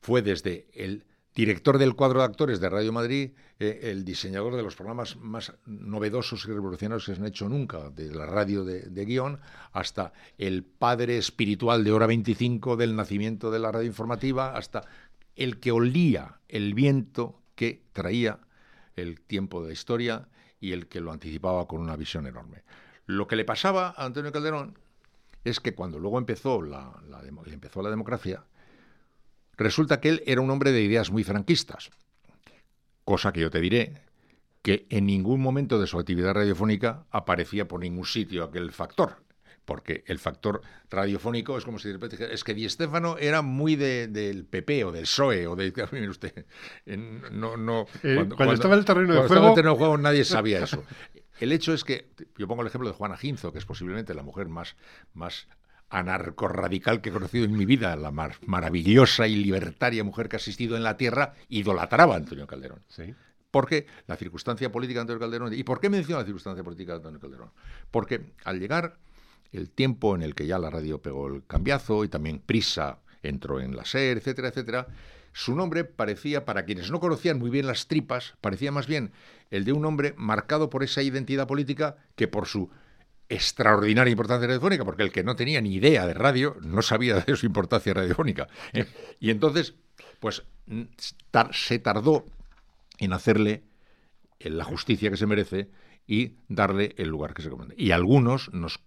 [0.00, 1.04] fue desde el
[1.38, 5.52] director del cuadro de actores de Radio Madrid, eh, el diseñador de los programas más
[5.66, 9.38] novedosos y revolucionarios que se han hecho nunca, de la radio de, guion,
[9.70, 14.82] hasta el padre espiritual de Hora 25 del nacimiento de la radio informativa, hasta
[15.36, 18.40] el que olía el viento que traía
[18.96, 22.64] el tiempo de la historia y el que lo anticipaba con una visión enorme.
[23.06, 24.76] Lo que le pasaba a Antonio Calderón
[25.44, 27.00] es que cuando luego empezó la,
[27.46, 28.42] empezó la democracia,
[29.58, 31.90] Resulta que él era un hombre de ideas muy franquistas,
[33.04, 33.94] cosa que yo te diré
[34.62, 39.16] que en ningún momento de su actividad radiofónica aparecía por ningún sitio aquel factor,
[39.64, 41.90] porque el factor radiofónico es como si
[42.30, 46.46] es que Di Stefano era muy del PP o del PSOE o de mire usted
[47.32, 50.84] no no eh, cuando, estaba en el terreno de juego, el juego nadie sabía eso.
[51.40, 54.22] El hecho es que yo pongo el ejemplo de Juana Ginzo que es posiblemente la
[54.22, 54.76] mujer más
[55.14, 55.48] más
[55.90, 60.76] anarco-radical que he conocido en mi vida, la maravillosa y libertaria mujer que ha asistido
[60.76, 62.80] en la tierra, idolatraba a Antonio Calderón.
[62.88, 63.14] Sí.
[63.50, 65.54] Porque la circunstancia política de Antonio Calderón.
[65.54, 67.50] ¿Y por qué menciono la circunstancia política de Antonio Calderón?
[67.90, 68.98] Porque al llegar
[69.52, 73.60] el tiempo en el que ya la radio pegó el cambiazo y también Prisa entró
[73.60, 74.86] en la SER, etcétera, etcétera,
[75.32, 79.12] su nombre parecía, para quienes no conocían muy bien las tripas, parecía más bien
[79.50, 82.70] el de un hombre marcado por esa identidad política que por su
[83.28, 87.36] extraordinaria importancia radiofónica, porque el que no tenía ni idea de radio no sabía de
[87.36, 88.48] su importancia radiofónica.
[88.72, 88.86] ¿eh?
[89.20, 89.74] Y entonces,
[90.20, 90.44] pues
[91.52, 92.24] se tardó
[92.98, 93.64] en hacerle
[94.40, 95.68] la justicia que se merece
[96.06, 97.74] y darle el lugar que se comanda.
[97.76, 98.80] Y algunos nos,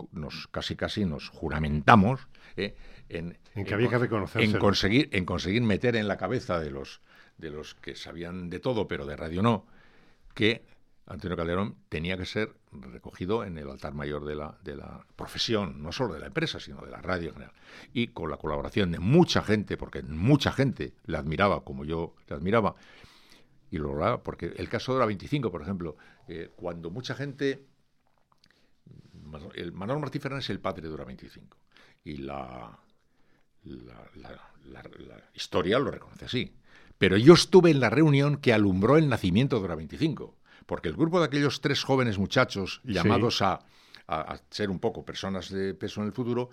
[0.49, 2.27] casi casi nos juramentamos
[2.57, 2.75] ¿eh?
[3.09, 7.01] en, que había que en conseguir en conseguir meter en la cabeza de los
[7.37, 9.67] de los que sabían de todo pero de radio no
[10.33, 10.63] que
[11.11, 15.91] Antonio Calderón tenía que ser recogido en el altar mayor de la, la profesión, no
[15.91, 17.55] solo de la empresa, sino de la radio en general.
[17.93, 22.35] Y con la colaboración de mucha gente, porque mucha gente le admiraba como yo le
[22.35, 22.75] admiraba,
[23.69, 25.97] y lo lograba, porque el caso de la 25, por ejemplo,
[26.27, 27.67] eh, cuando mucha gente...
[29.53, 31.57] El Manuel Martí Fernández es el padre de Hora 25,
[32.03, 32.77] y la,
[33.63, 34.39] la,
[35.33, 36.53] historia lo reconoce así.
[36.97, 40.95] Pero yo estuve en la reunión que alumbró el nacimiento de Hora 25 porque el
[40.95, 43.59] grupo de aquellos tres jóvenes muchachos llamados a,
[44.49, 46.49] ser un poco personas de peso en el futuro,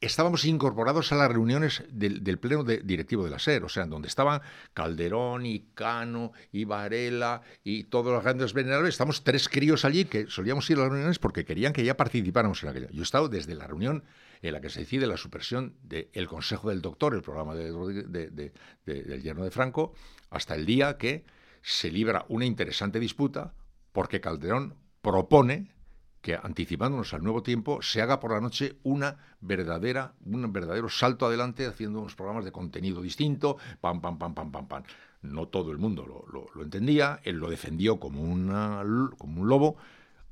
[0.00, 4.08] estábamos incorporados a las reuniones del, pleno directivo de la SER, o sea, en donde
[4.08, 4.40] estaban
[4.72, 10.26] Calderón y Cano y Varela y todos los grandes venerables, estamos tres críos allí que
[10.26, 12.88] solíamos ir a las reuniones porque querían que ya participáramos en aquello.
[12.90, 14.04] Yo he estado desde la reunión
[14.42, 19.44] en la que se decide la supresión del Consejo del Doctor, el programa del yerno
[19.44, 19.92] de Franco,
[20.30, 21.24] hasta el día que
[21.62, 23.54] se libra una interesante disputa
[23.92, 25.72] porque Calderón propone
[26.20, 31.26] que anticipándonos al nuevo tiempo se haga por la noche una verdadera un verdadero salto
[31.26, 34.82] adelante haciendo unos programas de contenido distinto pam pam pam pam pam pam.
[35.22, 38.82] No todo el mundo lo, entendía él lo defendió como una
[39.18, 39.76] como un lobo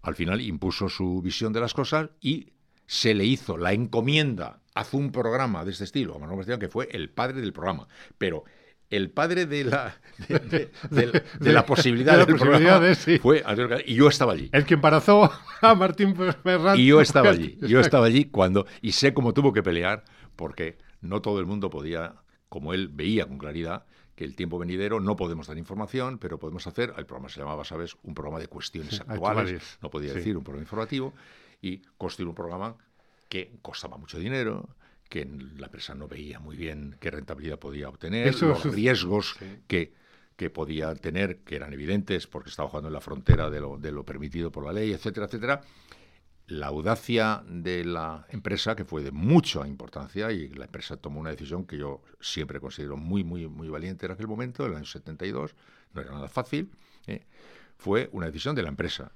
[0.03, 2.53] al final impuso su visión de las cosas y
[2.87, 6.89] se le hizo la encomienda haz un programa de este estilo a Manuel que fue
[6.93, 7.89] el padre del programa.
[8.17, 8.45] Pero
[8.91, 9.97] el padre de la
[10.29, 10.73] de,
[11.41, 12.27] la posibilidad,
[12.81, 13.19] de sí.
[13.19, 13.45] fue
[13.87, 14.49] y yo estaba allí.
[14.53, 15.31] El que embarazó
[15.63, 16.79] a Martín Ferrand.
[16.79, 17.59] Y yo estaba allí.
[17.63, 20.05] Yo estaba allí cuando y sé cómo tuvo que pelear
[20.37, 22.15] porque no todo el mundo podía
[22.49, 26.67] como él veía con claridad, que el tiempo venidero no podemos dar información, pero podemos
[26.67, 30.43] hacer, el programa se llamaba, ¿sabes?, un programa de cuestiones actuales, no podía decir un
[30.43, 31.15] programa informativo,
[31.61, 32.77] y construir un programa
[33.29, 34.69] que costaba mucho dinero,
[35.09, 35.25] que
[35.57, 39.95] la empresa no veía muy bien qué rentabilidad podía obtener, los riesgos que,
[40.37, 43.93] que podía tener, que eran evidentes porque estaba jugando en la frontera de lo, de
[43.93, 45.63] lo permitido por la ley, etcétera, etcétera
[46.49, 51.31] la audacia de la empresa, que fue de mucha importancia, y la empresa tomó una
[51.31, 54.87] decisión que yo siempre considero muy, muy, muy valiente en aquel momento, en el año
[54.87, 55.55] 72,
[55.93, 56.71] no era nada fácil,
[57.07, 57.27] ¿eh?
[57.77, 59.13] fue una decisión de la empresa.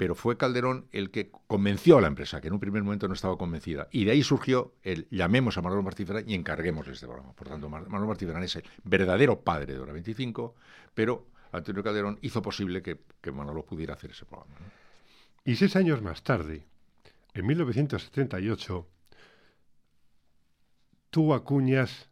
[0.00, 3.12] Pero fue Calderón el que convenció a la empresa, que en un primer momento no
[3.12, 3.86] estaba convencida.
[3.92, 7.34] Y de ahí surgió el llamemos a Manuel Martí y encarguemos este programa.
[7.34, 10.54] Por tanto, Manuel Martí es el verdadero padre de Hora 25,
[10.94, 14.54] pero Antonio Calderón hizo posible que, que Manolo pudiera hacer ese programa.
[15.44, 16.64] Y seis años más tarde,
[17.34, 18.88] en 1978,
[21.10, 22.08] tú acuñas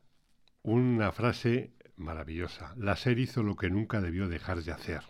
[0.63, 2.75] una frase maravillosa.
[2.77, 5.05] La SER hizo lo que nunca debió dejar de hacer.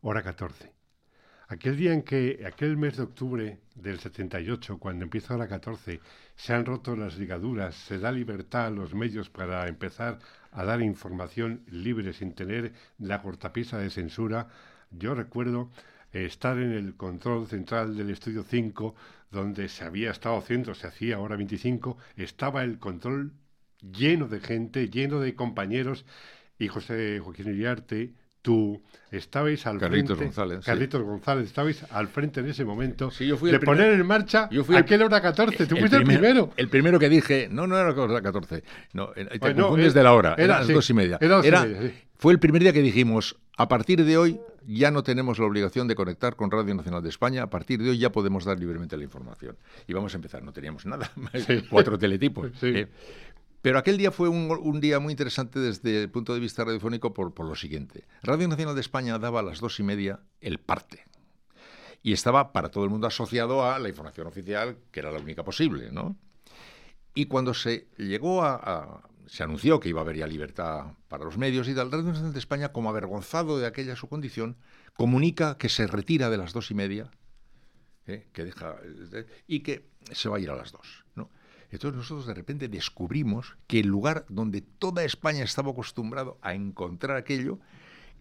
[0.00, 0.71] Hora 14.
[1.52, 6.00] Aquel día en que, aquel mes de octubre del 78, cuando empieza hora 14,
[6.34, 10.18] se han roto las ligaduras, se da libertad a los medios para empezar
[10.50, 14.48] a dar información libre sin tener la cortapisa de censura,
[14.90, 15.70] yo recuerdo
[16.12, 18.94] estar en el control central del estudio 5,
[19.30, 23.34] donde se había estado haciendo, se hacía ahora 25, estaba el control
[23.82, 26.06] lleno de gente, lleno de compañeros,
[26.58, 30.24] y José Joaquín Iriarte, tú estabais al Carlitos frente.
[30.36, 30.64] González.
[30.64, 33.92] Carlitos González, estabais al frente en ese momento sí, yo fui de el primer, poner
[34.00, 35.66] en marcha yo fui aquel hora 14.
[35.66, 36.50] Tú fuiste el, primer, primero.
[36.56, 38.64] El primero que dije, no, no era la hora 14.
[38.94, 40.34] No, te Bueno, confundes era- de la hora.
[40.38, 41.18] era las sí, dos y media.
[41.20, 41.94] era dos y Era- media, sí.
[42.16, 45.88] Fue el primer día que dijimos, a partir de hoy ya no tenemos la obligación
[45.88, 47.42] de conectar con Radio Nacional de España.
[47.42, 49.56] A partir de hoy ya podemos dar libremente la información.
[49.88, 50.42] Y vamos a empezar.
[50.44, 51.10] No teníamos nada.
[51.70, 52.52] Cuatro teletipos.
[52.60, 52.68] Sí.
[52.68, 52.88] ¿eh?
[53.62, 57.38] Pero aquel día fue un, día muy interesante desde el punto de vista radiofónico por,
[57.38, 58.04] lo siguiente.
[58.22, 61.04] Radio Nacional de España daba a las dos y media el parte.
[62.02, 65.44] Y estaba para todo el mundo asociado a la información oficial, que era la única
[65.44, 66.16] posible, ¿no?
[67.14, 71.38] Y cuando se llegó a, se anunció que iba a haber ya libertad para los
[71.38, 74.56] medios y tal, Radio Nacional de España, como avergonzado de aquella su condición,
[74.94, 77.12] comunica que se retira de las dos y media,
[78.06, 78.26] ¿eh?
[78.32, 78.76] que deja
[79.12, 81.01] eh, y que se va a ir a las dos.
[81.72, 87.16] Entonces nosotros de repente descubrimos que el lugar donde toda España estaba acostumbrado a encontrar
[87.16, 87.58] aquello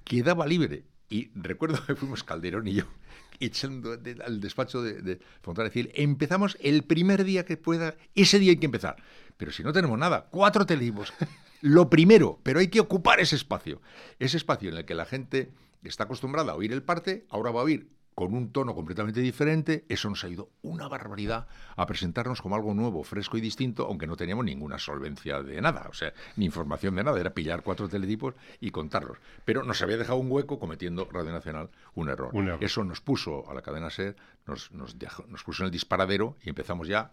[0.03, 0.85] quedaba libre.
[1.09, 2.85] Y recuerdo que fuimos Calderón y yo
[3.41, 8.39] echando de- al despacho de, de Fontana decir, empezamos el primer día que pueda, ese
[8.39, 8.95] día hay que empezar.
[9.37, 11.13] Pero si no tenemos nada, cuatro teletipos.
[11.61, 13.81] Lo primero, pero hay que ocupar ese espacio.
[14.17, 15.51] Ese espacio en el que la gente
[15.83, 19.85] está acostumbrada a oír el parte, ahora va a oír con un tono completamente diferente,
[19.89, 24.05] eso nos ha ido una barbaridad a presentarnos como algo nuevo, fresco y distinto, aunque
[24.05, 27.87] no teníamos ninguna solvencia de nada, o sea, ni información de nada, era pillar cuatro
[27.87, 29.17] teletipos y contarlos.
[29.45, 32.29] Pero nos había dejado un hueco cometiendo Radio Nacional un error.
[32.33, 32.63] Un error.
[32.63, 36.35] Eso nos puso a la cadena SER, nos, nos, dejó- nos puso en el disparadero
[36.43, 37.11] y empezamos ya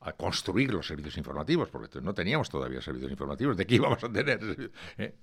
[0.00, 4.10] a construir los servicios informativos, porque no teníamos todavía servicios informativos, ¿de qué íbamos a
[4.10, 4.70] tener?
[4.96, 5.14] ¿Eh?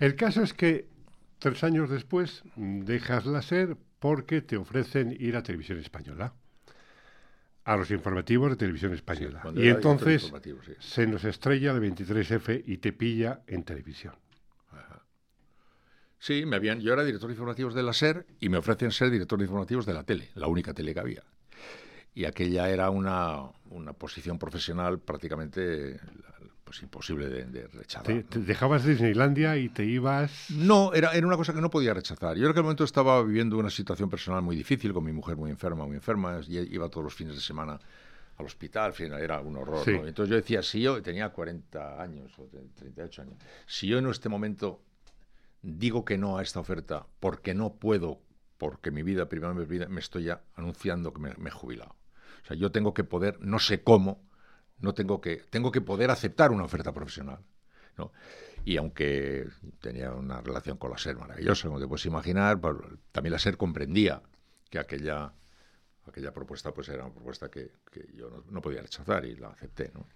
[0.00, 0.88] El caso es que
[1.38, 6.34] tres años después dejas la SER porque te ofrecen ir a Televisión Española.
[7.64, 9.42] A los informativos de Televisión Española.
[9.56, 10.72] y entonces sí.
[10.78, 14.14] se nos estrella el 23F y te pilla en televisión.
[16.18, 19.10] Sí, me habían, yo era director de informativos de la SER y me ofrecen ser
[19.10, 21.22] director de informativos de la tele, la única tele que había.
[22.14, 25.98] Y aquella era una, una posición profesional prácticamente
[26.64, 28.22] pues, imposible de, de rechazar.
[28.24, 30.50] Te, dejabas Disneylandia y te ibas...
[30.50, 32.36] No, era, era una cosa que no podía rechazar.
[32.36, 35.50] Yo en aquel momento estaba viviendo una situación personal muy difícil, con mi mujer muy
[35.50, 37.78] enferma, muy enferma, y iba todos los fines de semana
[38.36, 39.84] al hospital, era un horror.
[39.84, 39.92] Sí.
[39.92, 40.06] ¿no?
[40.06, 44.28] Entonces yo decía, si yo tenía 40 años o 38 años, si yo en este
[44.28, 44.82] momento
[45.62, 48.20] digo que no a esta oferta porque no puedo,
[48.58, 51.94] porque mi vida, primero mi vida, me estoy ya anunciando que me, me he jubilado.
[52.42, 54.20] O sea, yo tengo que poder, no sé cómo,
[54.78, 57.38] no tengo que, tengo que poder aceptar una oferta profesional.
[57.96, 58.12] ¿no?
[58.64, 59.46] Y aunque
[59.80, 62.76] tenía una relación con la SER maravillosa, como te puedes imaginar, pues,
[63.12, 64.22] también la SER comprendía
[64.70, 65.32] que aquella,
[66.06, 69.48] aquella propuesta pues era una propuesta que, que yo no, no podía rechazar y la
[69.48, 69.90] acepté.
[69.94, 70.06] ¿no?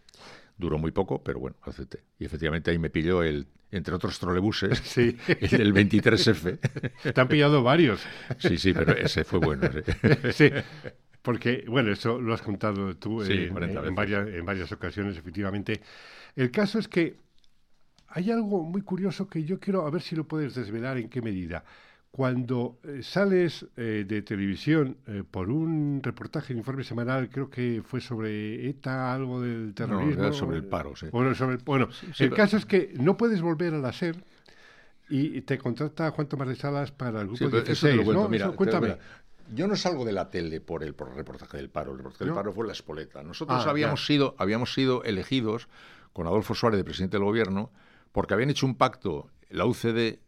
[0.57, 2.03] Duró muy poco, pero bueno, acepté.
[2.19, 5.17] Y efectivamente ahí me pilló el, entre otros trolebuses, Sí.
[5.29, 7.13] el del 23F.
[7.13, 8.01] Te han pillado varios.
[8.39, 9.69] Sí, sí, pero ese fue bueno.
[10.33, 10.51] sí.
[10.51, 10.51] sí,
[11.29, 15.15] porque, bueno, eso lo has contado tú Sí, en, 40 en varias, en varias ocasiones,
[15.19, 15.83] efectivamente.
[16.35, 17.17] El caso es que
[18.07, 21.21] hay algo muy curioso que yo quiero a ver si lo puedes desvelar en qué
[21.21, 21.65] medida.
[22.11, 27.83] cuando eh, sales eh, de televisión eh, por un reportaje, un informe semanal, creo que
[27.85, 30.23] fue sobre ETA, algo del terrorismo.
[30.23, 31.09] No, sobre el paro, sí.
[31.13, 34.17] Bueno, sobre, bueno el caso es que no puedes volver a la SER
[35.11, 38.31] y te contrata Juan Tomás de Salas para el grupo 16, ¿no?
[38.31, 38.97] Mira, cuéntame.
[39.53, 41.93] Yo no salgo de la tele por el, reportaje del paro.
[41.93, 43.23] El reportaje del paro fue la espoleta.
[43.23, 45.69] Nosotros ah, habíamos, sido, habíamos sido elegidos
[46.13, 47.71] con Adolfo Suárez de presidente del gobierno
[48.13, 50.19] porque habían hecho un pacto la UCD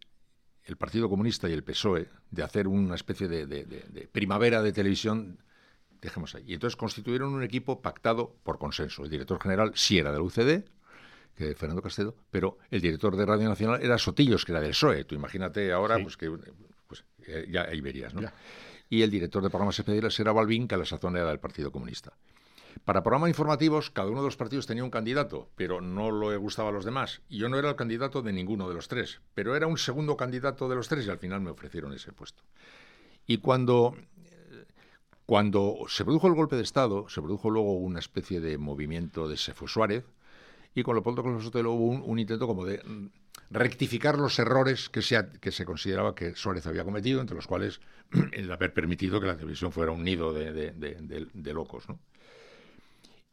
[0.65, 5.39] el Partido Comunista y el PSOE de hacer una especie de, primavera de televisión,
[6.01, 6.45] dejemos ahí.
[6.47, 9.05] Y entonces constituyeron un equipo pactado por consenso.
[9.05, 10.65] El director general sí era del UCD,
[11.35, 15.05] que Fernando Castedo, pero el director de Radio Nacional era Sotillos, que era del PSOE.
[15.05, 16.31] Tú imagínate ahora, pues que
[16.87, 18.23] pues, eh, ya ahí verías, ¿no?
[18.91, 21.73] Y el director de programas especiales era Balbín, que a la sazón era del Partido
[21.73, 22.13] Comunista.
[22.85, 26.71] Para programas informativos, cada uno de los partidos tenía un candidato, pero no le gustaba
[26.71, 27.23] a los demás.
[27.31, 30.69] Yo no era el candidato de ninguno de los tres, pero era un segundo candidato
[30.69, 32.43] de los tres y al final me ofrecieron ese puesto.
[33.27, 33.97] Y cuando,
[35.25, 39.37] cuando se produjo el golpe de Estado, se produjo luego una especie de movimiento de
[39.37, 40.05] Sefo Suárez,
[40.75, 42.81] y con Leopoldo Carlos Sotelo hubo un, intento como de
[43.51, 47.81] rectificar los errores que se, que se consideraba que Suárez había cometido, entre los cuales
[48.33, 51.89] el haber permitido que la televisión fuera un nido de, de, locos.
[51.89, 51.99] ¿no?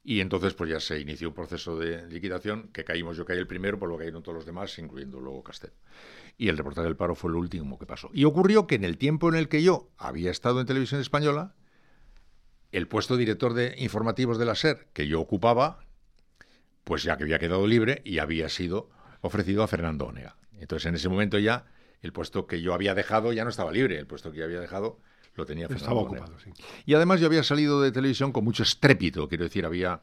[0.03, 3.47] Y entonces pues ya se inició un proceso de liquidación que caímos, yo caí el
[3.47, 5.71] primero, por lo que cayeron todos los demás, incluyendo luego Castel.
[6.37, 8.09] Y el reportaje del paro fue lo último que pasó.
[8.13, 11.55] Y ocurrió que en el tiempo en el que yo había estado en televisión española,
[12.71, 15.85] el puesto de director de informativos de la SER que yo ocupaba,
[16.83, 18.89] pues ya que había quedado libre y había sido
[19.21, 20.35] ofrecido a Fernando Onega.
[20.59, 21.65] Entonces en ese momento ya
[22.01, 24.59] el puesto que yo había dejado ya no estaba libre, el puesto que yo había
[24.59, 24.99] dejado
[25.35, 26.51] lo tenía Estaba ocupado, sí.
[26.85, 30.01] Y además yo había salido de televisión con mucho estrépito, quiero decir, había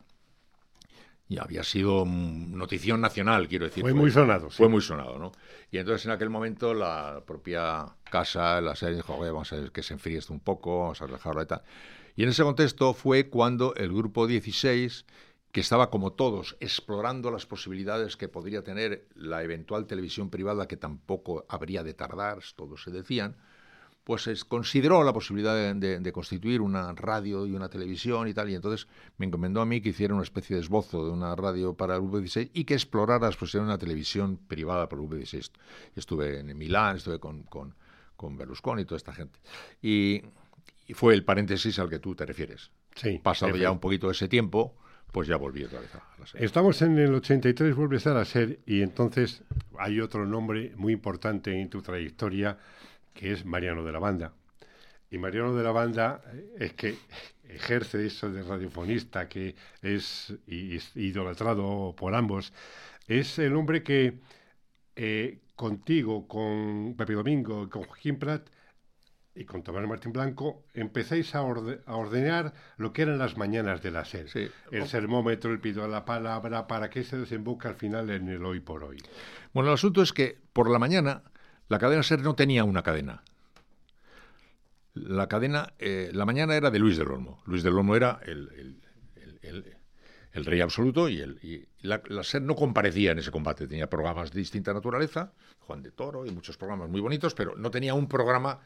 [1.28, 3.82] y había sido notición nacional, quiero decir.
[3.82, 4.50] Fue, muy sonado.
[4.50, 5.32] Fue muy sonado, ¿no?
[5.70, 9.82] Y entonces en aquel momento la propia casa, la serie dijo, vamos a ver que
[9.82, 11.62] se enfríe esto un poco, vamos a dejarlo y tal.
[12.16, 15.06] Y en ese contexto fue cuando el grupo 16,
[15.54, 20.76] que estaba como todos explorando las posibilidades que podría tener la eventual televisión privada, que
[20.76, 23.36] tampoco habría de tardar, todos se decían,
[24.02, 28.88] pues consideró la posibilidad de, constituir una radio y una televisión y tal, y entonces
[29.16, 32.02] me encomendó a mí que hiciera una especie de esbozo de una radio para el
[32.02, 35.52] V16 y que explorara las posibilidades de una televisión privada para el V16.
[35.94, 37.76] Estuve en Milán, estuve con, con,
[38.16, 39.38] con Berlusconi y toda esta gente.
[39.80, 40.20] Y,
[40.94, 42.72] fue el paréntesis al que tú te refieres.
[42.96, 43.20] Sí.
[43.22, 44.74] Pasado ya un poquito ese tiempo,
[45.14, 46.44] pues ya volví otra vez a la serie.
[46.44, 49.44] Estamos en el 83, vuelves a la SER, y entonces
[49.78, 52.58] hay otro nombre muy importante en tu trayectoria
[53.12, 54.32] que es Mariano de la Banda.
[55.12, 56.96] Y Mariano de la Banda eh, es que
[57.48, 62.52] ejerce eso de radiofonista, que es, idolatrado por ambos.
[63.06, 64.18] Es el hombre que
[64.96, 68.48] eh, contigo, con Pepe Domingo, con Joaquín Prat
[69.34, 74.04] y con Tomás Martín Blanco, empezáis a, ordenar lo que eran las mañanas de la
[74.04, 74.28] SER.
[74.70, 78.44] El sermómetro, el pido a la palabra, para que se desemboca al final en el
[78.44, 78.98] hoy por hoy.
[79.52, 81.22] Bueno, el asunto es que por la mañana
[81.68, 83.24] la cadena SER no tenía una cadena.
[84.94, 87.42] La cadena, eh, la mañana era de Luis del Olmo.
[87.46, 88.80] Luis del Olmo era el,
[90.32, 93.66] rey absoluto y, la, SER no comparecía en ese combate.
[93.66, 97.72] Tenía programas de distinta naturaleza, Juan de Toro y muchos programas muy bonitos, pero no
[97.72, 98.60] tenía un programa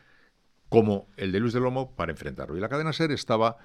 [0.69, 2.57] como el de Luis del Olmo para enfrentarlo.
[2.57, 3.57] Y la cadena SER estaba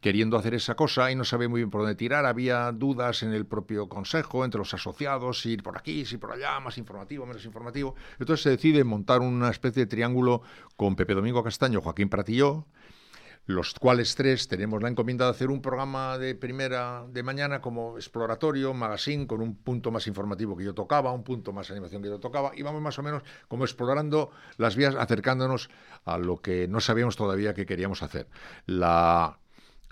[0.00, 2.24] queriendo hacer esa cosa y no sabía muy bien por dónde tirar.
[2.24, 6.58] Había dudas en el propio consejo, entre los asociados, ir por aquí, ir por allá,
[6.60, 7.94] más informativo, menos informativo.
[8.18, 10.42] Entonces se decide montar una especie de triángulo
[10.76, 12.66] con Pepe Domingo Castaño, Joaquín Pratillo,
[13.50, 17.96] los cuales tres tenemos la encomienda de hacer un programa de primera de mañana como
[17.96, 22.08] exploratorio, magazine, con un punto más informativo que yo tocaba, un punto más animación que
[22.08, 25.70] yo tocaba, y vamos más o menos como explorando las vías, acercándonos
[26.04, 28.28] a lo que no sabíamos todavía que queríamos hacer.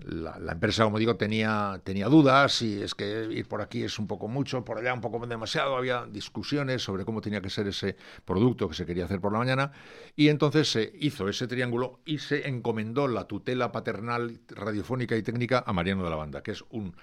[0.04, 3.98] La la, empresa, como digo, tenía, tenía dudas y es que ir por aquí es
[3.98, 5.76] un poco mucho, por allá un poco demasiado.
[5.76, 9.38] Había discusiones sobre cómo tenía que ser ese producto que se quería hacer por la
[9.38, 9.72] mañana.
[10.14, 15.64] Y entonces se hizo ese triángulo y se encomendó la tutela paternal radiofónica y técnica
[15.66, 16.94] a Mariano de la Banda, que es un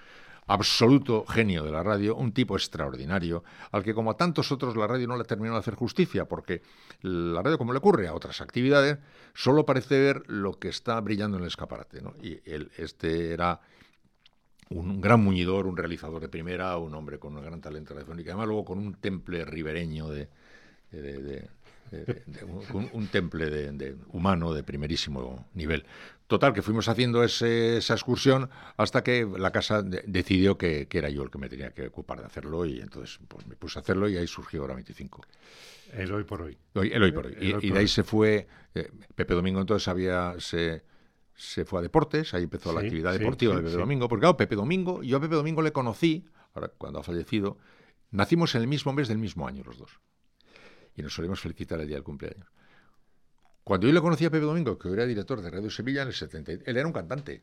[0.46, 4.86] absoluto genio de la radio, un tipo extraordinario, al que como a tantos otros la
[4.86, 6.62] radio no le terminó de hacer justicia, porque
[7.02, 8.98] la radio, como le ocurre a otras actividades,
[9.34, 12.00] solo parece ver lo que está brillando en el escaparate.
[12.00, 12.14] ¿no?
[12.22, 13.60] Y él, este era
[14.70, 18.46] un gran muñidor, un realizador de primera, un hombre con un gran talento radiofónico, además
[18.46, 20.28] luego con un temple ribereño de,
[20.92, 21.48] eh,
[22.92, 25.84] un, temple de, humano de primerísimo nivel.
[26.26, 31.30] Total, que fuimos haciendo esa excursión hasta que la casa decidió que, era yo el
[31.30, 34.16] que me tenía que ocupar de hacerlo y entonces pues, me puse a hacerlo y
[34.16, 35.24] ahí surgió Hora 25.
[35.92, 36.58] El hoy por hoy.
[36.74, 37.36] el hoy por hoy.
[37.62, 40.82] y, de ahí se fue, eh, Pepe Domingo entonces había, se,
[41.36, 44.56] se fue a deportes, ahí empezó la actividad deportiva de Pepe Domingo, porque claro, Pepe
[44.56, 47.56] Domingo, yo a Pepe Domingo le conocí, ahora cuando ha fallecido,
[48.10, 50.00] nacimos en el mismo mes del mismo año los dos.
[50.96, 52.48] Y nos solemos felicitar el día del cumpleaños.
[53.66, 56.14] Cuando yo le conocí a Pepe Domingo, que era director de Radio Sevilla en el
[56.14, 57.42] 70, él era un cantante.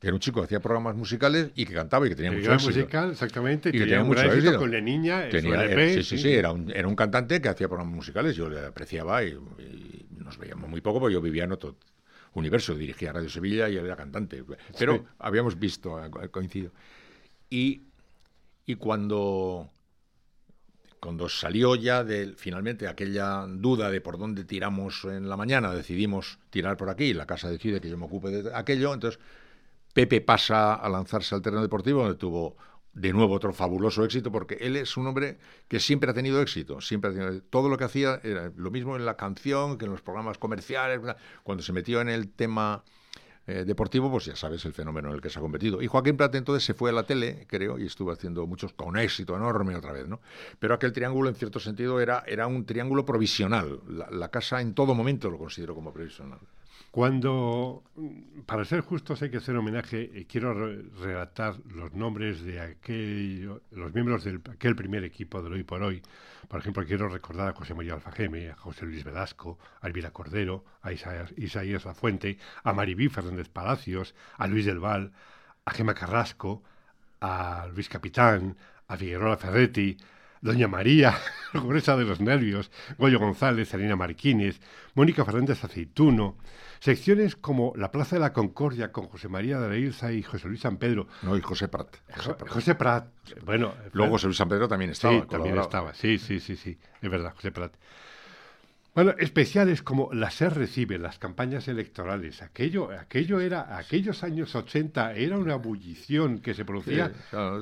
[0.00, 2.74] Era un chico que hacía programas musicales y que cantaba y que tenía mucho éxito.
[2.74, 3.68] musical, exactamente.
[3.68, 6.72] Y, que tenía mucho éxito, con la niña, tenía, LP, sí, sí, sí, era un,
[6.72, 8.34] era un cantante que hacía programas musicales.
[8.34, 9.38] Yo le apreciaba y,
[10.10, 11.76] nos veíamos muy poco porque yo vivía en otro,
[12.32, 14.42] Universo, dirigía Radio Sevilla y él era cantante.
[14.76, 16.00] Pero habíamos visto,
[16.32, 16.72] coincido.
[17.48, 17.82] Y,
[18.66, 19.70] y cuando,
[21.02, 26.38] cuando salió ya de, finalmente aquella duda de por dónde tiramos en la mañana, decidimos
[26.48, 29.18] tirar por aquí, la casa decide que yo me ocupe de aquello, entonces
[29.92, 32.56] Pepe pasa a lanzarse al terreno deportivo, donde tuvo
[32.92, 36.80] de nuevo otro fabuloso éxito, porque él es un hombre que siempre ha tenido éxito,
[36.80, 39.90] siempre ha tenido, todo lo que hacía era lo mismo en la canción que en
[39.90, 41.00] los programas comerciales,
[41.42, 42.84] cuando se metió en el tema
[43.46, 45.82] eh, deportivo, pues ya sabes el fenómeno en el que se ha convertido.
[45.82, 48.96] Y Joaquín Prat entonces se fue a la tele, creo, y estuvo haciendo muchos con
[48.96, 50.20] éxito enorme otra vez, ¿no?
[50.58, 53.80] Pero aquel triángulo, en cierto sentido, era, era un triángulo provisional.
[54.10, 56.38] La casa en todo momento lo considero como provisional.
[56.92, 57.84] Cuando,
[58.44, 60.52] para ser justos, hay que hacer homenaje, y quiero
[61.00, 66.02] relatar los nombres de aquel, los miembros de aquel primer equipo de Hoy por Hoy.
[66.48, 70.66] Por ejemplo, quiero recordar a José María Alfajeme, a José Luis Velasco, a Elvira Cordero,
[70.82, 75.12] a Isaías, Isaías Lafuente, a Maribí Fernández Palacios, a Luis del Val,
[75.64, 76.62] a Gema Carrasco,
[77.22, 79.96] a Luis Capitán, a Figueroa Ferretti,
[80.42, 81.16] Doña María,
[81.54, 84.60] Gruesa de los Nervios, Goyo González, Elena Marquínez,
[84.94, 86.36] Mónica Fernández Aceituno,
[86.82, 90.48] secciones como La Plaza de la Concordia con José María de la Ilza y José
[90.48, 91.06] Luis San Pedro.
[91.22, 91.94] No, y José Prat.
[92.48, 93.06] José Prat.
[93.44, 95.14] Bueno, luego José Luis San Pedro también estaba.
[95.14, 95.94] Sí, también estaba.
[95.94, 96.76] Sí, sí, sí, sí.
[97.00, 97.76] Es verdad, José Prat.
[98.96, 105.14] Bueno, especiales como la SER recibe, las campañas electorales, aquello, aquello era, aquellos años 80
[105.14, 107.12] era una bullición que se producía.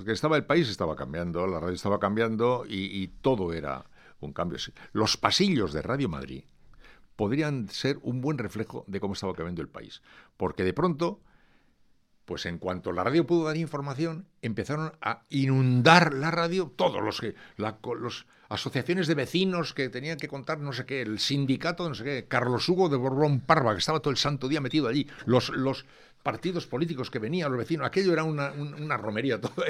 [0.05, 3.85] que estaba el país estaba cambiando, la radio estaba cambiando y, y todo era
[4.19, 4.59] un cambio.
[4.93, 6.43] Los pasillos de Radio Madrid
[7.21, 10.01] podrían ser un buen reflejo de cómo estaba cambiando el país,
[10.39, 11.21] porque de pronto
[12.25, 17.21] pues en cuanto la radio pudo dar información, empezaron a inundar la radio todos los
[17.21, 21.87] que la, los asociaciones de vecinos que tenían que contar no sé qué, el sindicato
[21.87, 24.89] no sé qué, Carlos Hugo de Borbón Parva, que estaba todo el santo día metido
[24.89, 25.85] allí, los, los
[26.23, 29.63] partidos políticos que venían, los vecinos, aquello era una, romería todo.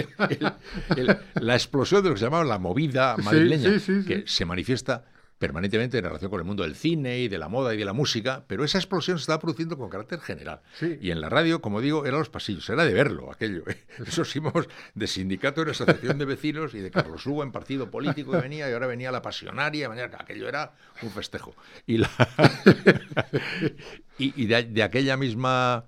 [1.34, 5.04] la explosión de lo que se llamaba la movida madrileña, que se manifiesta
[5.40, 7.94] permanentemente en relación con el mundo del cine y de la moda y de la
[7.94, 10.60] música, pero esa explosión se estaba produciendo con carácter general.
[11.00, 13.62] Y en la radio, como digo, eran los pasillos, era de verlo aquello.
[13.66, 13.82] ¿eh?
[14.06, 18.32] Esos íbamos de sindicato en asociación de vecinos y de Carlos Hugo en partido político
[18.32, 21.54] que venía y ahora venía la pasionaria, aquello era un festejo.
[21.86, 22.10] Y, la
[24.18, 25.86] y, de, aquella misma,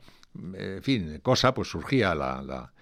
[0.55, 2.73] en fin, cosa, pues surgía la la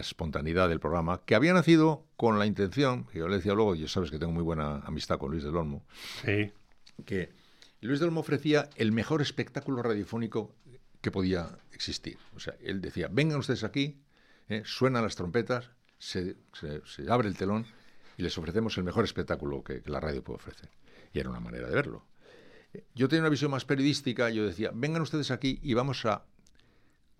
[0.00, 3.86] espontaneidad del programa, que había nacido con la intención, que yo le decía luego, y
[3.88, 5.84] sabes que tengo muy buena amistad con Luis del Olmo,
[7.04, 7.32] que
[7.80, 10.54] Luis del Olmo ofrecía el mejor espectáculo radiofónico
[11.00, 12.18] que podía existir.
[12.34, 14.00] O sea, él decía, vengan ustedes aquí,
[14.48, 14.62] ¿eh?
[14.64, 16.36] suenan las trompetas, se,
[17.08, 17.66] abre el telón
[18.16, 20.70] y les ofrecemos el mejor espectáculo que, que la radio puede ofrecer.
[21.12, 22.06] Y era una manera de verlo.
[22.94, 26.26] Yo tenía una visión más periodística, yo decía, vengan ustedes aquí y vamos a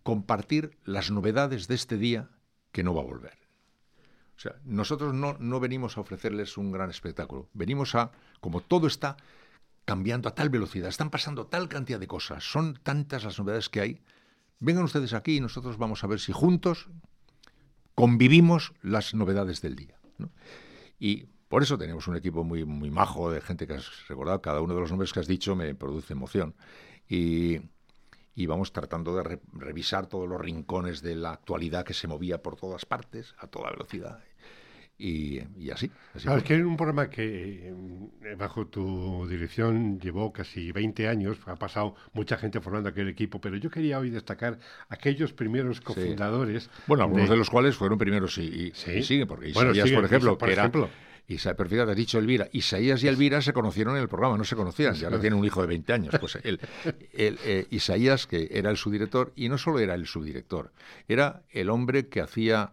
[0.02, 2.30] compartir las novedades de este día
[2.76, 3.38] que no va a volver.
[4.36, 8.12] O sea, nosotros no, no venimos a ofrecerles un gran espectáculo, venimos a,
[8.42, 9.16] como todo está
[9.86, 13.80] cambiando a tal velocidad, están pasando tal cantidad de cosas, son tantas las novedades que
[13.80, 14.02] hay,
[14.60, 16.90] vengan ustedes aquí y nosotros vamos a ver si juntos
[17.94, 19.98] convivimos las novedades del día.
[20.98, 24.60] Y por eso tenemos un equipo muy, muy majo de gente que has recordado, cada
[24.60, 26.54] uno de los nombres que has dicho me produce emoción.
[27.08, 27.58] Y,
[28.36, 32.54] y vamos tratando de revisar todos los rincones de la actualidad que se movía por
[32.56, 34.20] todas partes a toda velocidad.
[34.98, 35.90] Y, así.
[36.14, 41.38] así es que es un programa que eh, bajo tu dirección llevó casi 20 años,
[41.44, 44.58] ha pasado mucha gente formando aquel equipo, pero yo quería hoy destacar
[44.88, 46.70] aquellos primeros cofundadores.
[46.86, 47.36] Bueno, algunos de...
[47.36, 51.05] los cuales fueron primeros y, y, siguen, porque Isaías, por ejemplo, por que ejemplo, era
[51.28, 54.94] Isaías, has dicho Elvira, Isaías y Elvira se conocieron en el programa, no se conocían,
[54.96, 56.14] y ahora tienen un hijo de 20 años.
[56.20, 56.60] Pues el,
[57.12, 60.72] eh, Isaías, que era el subdirector, y no solo era el subdirector,
[61.08, 62.72] era el hombre que hacía,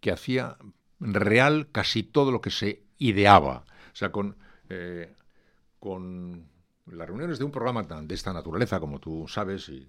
[0.00, 0.56] que hacía
[1.00, 3.64] real casi todo lo que se ideaba.
[3.92, 4.36] O sea, con,
[4.68, 5.12] eh,
[5.78, 6.46] con
[6.86, 9.86] las reuniones de un programa tan, de esta naturaleza, como tú sabes, y,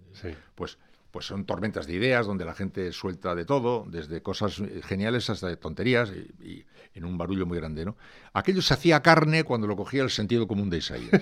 [0.56, 0.78] pues
[1.14, 5.56] pues son tormentas de ideas donde la gente suelta de todo, desde cosas geniales hasta
[5.58, 7.96] tonterías y, en un barullo muy grande, ¿no?
[8.34, 11.22] Aquello se hacía carne cuando lo cogía el sentido común de Isaías.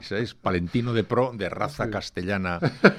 [0.10, 2.58] es Palentino de pro, de raza castellana,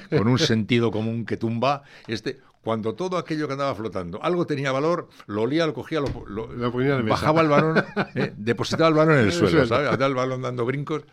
[0.10, 1.84] con un sentido común que tumba.
[2.08, 7.04] Este, cuando todo aquello que andaba flotando, algo tenía valor, lo olía, lo cogía, lo,
[7.04, 7.84] bajaba el balón,
[8.16, 8.34] ¿eh?
[8.38, 10.00] depositaba el balón en el suelo, ¿sabes?
[10.00, 11.04] el balón dando brincos.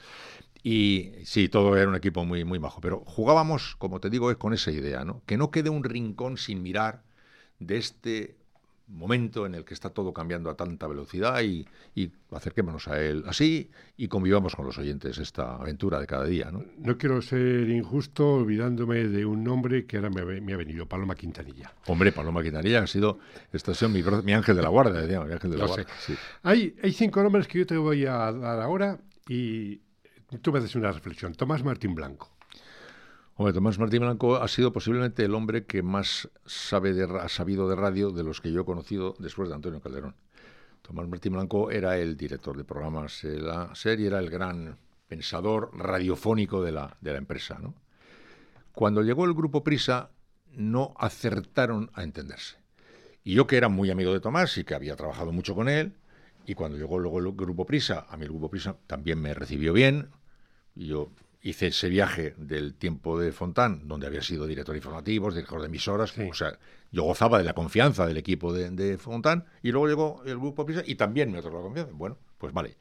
[0.63, 4.55] Y sí, todo era un equipo muy, muy bajo, pero jugábamos, como te digo, con
[4.55, 5.23] esa idea, ¿no?
[5.27, 7.03] Que no quede un rincón sin mirar
[7.59, 8.37] de este
[8.89, 11.67] momento en el que está todo cambiando a tanta velocidad y,
[12.31, 16.51] acerquémonos a él así y convivamos con los oyentes esta aventura de cada día.
[16.51, 20.21] No, no quiero ser injusto olvidándome de un nombre que ahora me,
[20.53, 21.73] ha venido, Paloma Quintanilla.
[21.87, 23.19] Hombre, Paloma Quintanilla ha sido,
[23.53, 25.87] esta ha mi, mi, ángel de la guardia, digamos, mi ángel de la guardia.
[26.43, 28.99] Hay, hay cinco nombres que yo te voy a dar ahora
[29.29, 29.81] y
[30.41, 31.35] Tú me haces una reflexión.
[31.35, 32.31] Tomás Martín Blanco.
[33.37, 37.69] Hombre, Tomás Martín Blanco ha sido posiblemente el hombre que más sabe de, ha sabido
[37.69, 40.15] de radio de los que yo he conocido después de Antonio Calderón.
[40.81, 45.71] Tomás Martín Blanco era el director de programas de la serie, era el gran pensador
[45.77, 47.59] radiofónico de la, de la empresa.
[47.61, 47.75] ¿no?
[48.73, 50.11] Cuando llegó el grupo Prisa,
[50.53, 52.57] no acertaron a entenderse.
[53.23, 55.95] Y yo que era muy amigo de Tomás y que había trabajado mucho con él,
[56.47, 59.73] y cuando llegó luego el grupo Prisa, a mí el grupo Prisa también me recibió
[59.73, 60.11] bien,
[60.75, 61.11] yo
[61.43, 65.67] hice ese viaje del tiempo de Fontán, donde había sido director de informativos, director de
[65.67, 66.59] emisoras, o sea,
[66.93, 70.83] yo gozaba de la confianza del equipo de, Fontán, y luego llegó el grupo Pisa
[70.87, 71.93] y también me otorgó la confianza.
[71.95, 72.77] Bueno, pues vale.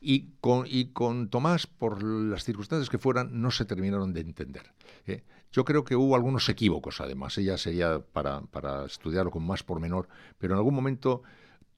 [0.00, 4.72] Y con, y con Tomás, por las circunstancias que fueran, no se terminaron de entender.
[5.06, 5.22] ¿eh?
[5.52, 7.36] Yo creo que hubo algunos equívocos, además.
[7.36, 10.08] Ella sería para, para estudiarlo con más pormenor,
[10.38, 11.22] pero en algún momento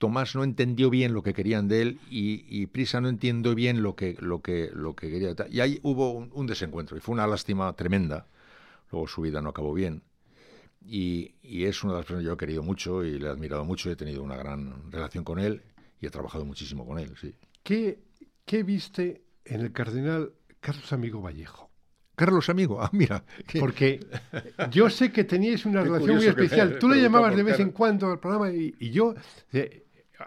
[0.03, 3.94] Tomás no entendió bien lo que querían de él y, Prisa no entendió bien lo
[3.94, 5.32] que, lo que, lo que quería.
[5.48, 8.26] Y ahí hubo un, desencuentro y fue una lástima tremenda.
[8.90, 10.03] Luego su vida no acabó bien.
[10.84, 13.64] Y, es una de las personas que yo he querido mucho y le he admirado
[13.64, 13.92] mucho.
[13.92, 15.62] He tenido una gran relación con él
[16.00, 17.14] y he trabajado muchísimo con él.
[17.20, 17.36] Sí.
[17.62, 18.00] ¿Qué,
[18.44, 21.70] qué viste en el cardenal Carlos Amigo Vallejo?
[22.16, 23.22] Carlos Amigo, ah, mira.
[23.61, 24.00] Porque
[24.72, 26.80] yo sé que teníais una relación muy especial.
[26.80, 29.14] Tú le llamabas de vez en cuando al programa y, yo
[29.53, 29.86] eh,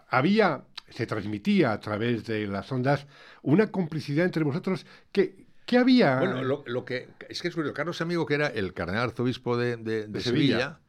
[0.10, 3.08] había, se transmitía a través de las ondas
[3.42, 6.20] una complicidad entre vosotros que, ¿Qué había?
[6.20, 7.74] Bueno, lo, que es que es curioso.
[7.74, 10.80] Carlos Amigo, que era el cardenal arzobispo de, de, Sevilla,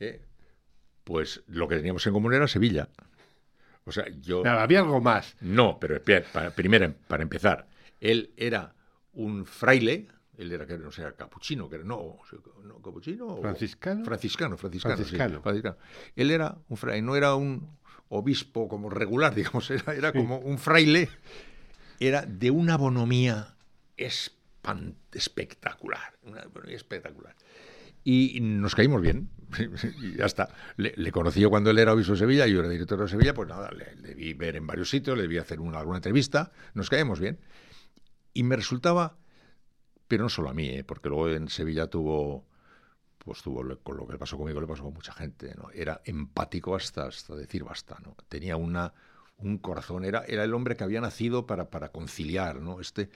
[0.00, 0.22] eh,
[1.04, 2.88] pues lo que teníamos en común era Sevilla.
[3.84, 4.44] O sea, yo.
[4.46, 5.36] había algo más.
[5.40, 6.00] No, pero
[6.32, 7.68] para, primero, para empezar,
[8.00, 8.74] él era
[9.12, 12.18] un fraile, él era, no sé, capuchino, que era, no,
[12.64, 13.36] no capuchino.
[13.36, 14.04] ¿Franciscano?
[14.04, 14.96] Franciscano, franciscano.
[15.42, 15.76] franciscano.
[16.16, 17.76] Él era un fraile, no era un,
[18.08, 21.08] obispo como regular, digamos, era, era como un fraile,
[22.00, 23.54] era de una bonomía
[23.96, 27.34] espectacular, una bonomía espectacular.
[28.04, 29.30] Y nos caímos bien,
[30.00, 30.48] y ya está.
[30.76, 33.48] Le, conocí yo cuando él era obispo de Sevilla, yo era director de Sevilla, pues
[33.48, 37.18] nada, le, vi ver en varios sitios, le vi hacer una, alguna entrevista, nos caímos
[37.18, 37.40] bien.
[38.32, 39.18] Y me resultaba,
[40.06, 40.84] pero no solo a mí, ¿eh?
[40.84, 42.46] porque luego en Sevilla tuvo
[43.26, 45.68] pues tuvo con lo que le pasó conmigo, le pasó con mucha gente, ¿no?
[45.74, 48.16] Era empático hasta, hasta decir basta, ¿no?
[48.28, 48.94] Tenía una,
[49.38, 52.80] un corazón, era, era el hombre que había nacido para, para conciliar, ¿no?
[52.80, 53.10] Este,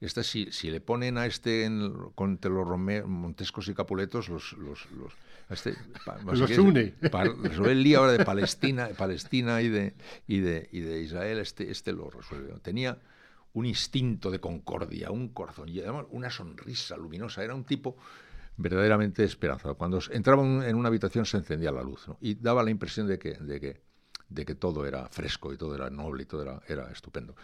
[0.00, 4.90] este si, si le ponen a este en, con los Montescos y Capuletos, los, los,
[4.90, 5.12] los
[5.48, 5.76] este,
[6.24, 6.94] los une.
[7.12, 9.94] Para resolver el día ahora de Palestina, Palestina y de,
[10.26, 12.52] y de, y de Israel, este, este lo resuelve.
[12.62, 12.98] Tenía
[13.52, 17.44] un instinto de concordia, un corazón y además una sonrisa luminosa.
[17.44, 17.96] Era un tipo
[18.62, 19.76] verdaderamente esperanzado.
[19.76, 23.34] Cuando entraba en una habitación se encendía la luz y daba la impresión de que,
[23.34, 23.80] de, que,
[24.28, 27.34] de que todo era fresco y todo era noble y todo era, era estupendo.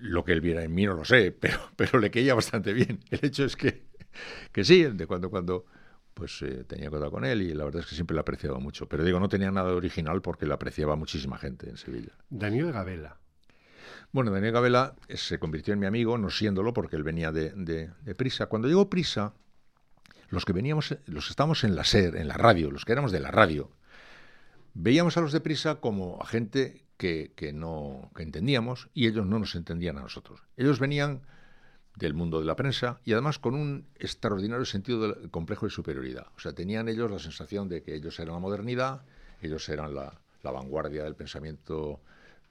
[0.00, 3.00] Lo que él viera en mí no lo sé, pero, pero le caía bastante bien.
[3.10, 3.88] El hecho es que,
[4.52, 5.66] que sí, de cuando cuando
[6.18, 8.88] pues eh, tenía cuidado con él y la verdad es que siempre le apreciaba mucho.
[8.88, 12.12] Pero digo, no tenía nada original porque le apreciaba muchísima gente en Sevilla.
[12.28, 13.18] Daniel Gabela.
[14.10, 17.90] Bueno, Daniel Gabela se convirtió en mi amigo, no siéndolo porque él venía de, de,
[18.02, 18.46] de Prisa.
[18.46, 19.34] Cuando llegó Prisa,
[20.28, 23.20] los que veníamos, los estábamos en la SER, en la radio, los que éramos de
[23.20, 23.70] la radio,
[24.74, 29.38] veíamos a los de prisa como a gente que, no que entendíamos y ellos no
[29.38, 30.42] nos entendían a nosotros.
[30.56, 31.22] Ellos venían
[31.96, 36.26] del mundo de la prensa y además con un extraordinario sentido del complejo de superioridad.
[36.36, 39.02] O sea, tenían ellos la sensación de que ellos eran la modernidad,
[39.42, 42.00] ellos eran la, vanguardia del pensamiento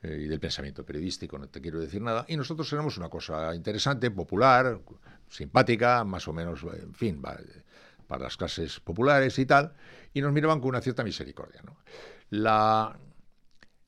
[0.03, 3.55] eh, y del pensamiento periodístico, no te quiero decir nada, y nosotros éramos una cosa
[3.55, 4.79] interesante, popular,
[5.27, 7.19] simpática, más o menos, en fin,
[8.07, 9.73] para las clases populares y tal,
[10.13, 11.61] y nos miraban con una cierta misericordia.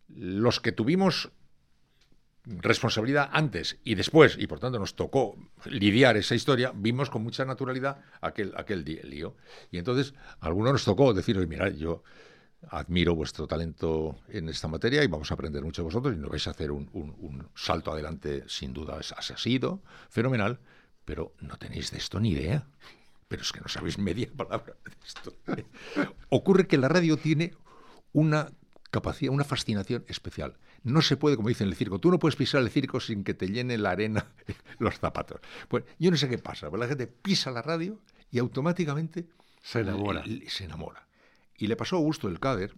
[0.08, 1.32] Los que tuvimos
[2.46, 7.46] responsabilidad antes y después, y por tanto nos tocó lidiar esa historia, vimos con mucha
[7.46, 9.36] naturalidad aquel, aquel lío.
[9.72, 12.04] Y entonces a algunos nos tocó decir, mirad, yo
[12.68, 16.30] admiro vuestro talento en esta materia y vamos a aprender mucho de vosotros y nos
[16.30, 20.60] vais a hacer un, salto adelante, sin duda, ha sido fenomenal,
[21.06, 22.68] pero no tenéis de esto ni idea.
[23.30, 25.34] Pero es que no sabéis media palabra de esto.
[26.28, 27.54] Ocurre que la radio tiene
[28.12, 28.52] una
[28.92, 30.58] capacidad, una fascinación especial.
[30.84, 33.24] No se puede, como dicen en el circo, tú no puedes pisar el circo sin
[33.24, 34.26] que te llene la arena
[34.80, 35.40] los zapatos.
[35.68, 38.00] Pues yo no sé qué pasa, pero la gente pisa la radio
[38.32, 39.28] y automáticamente
[39.62, 40.24] se enamora.
[40.48, 41.08] se enamora.
[41.56, 42.74] Y le pasó a Augusto del Cáder.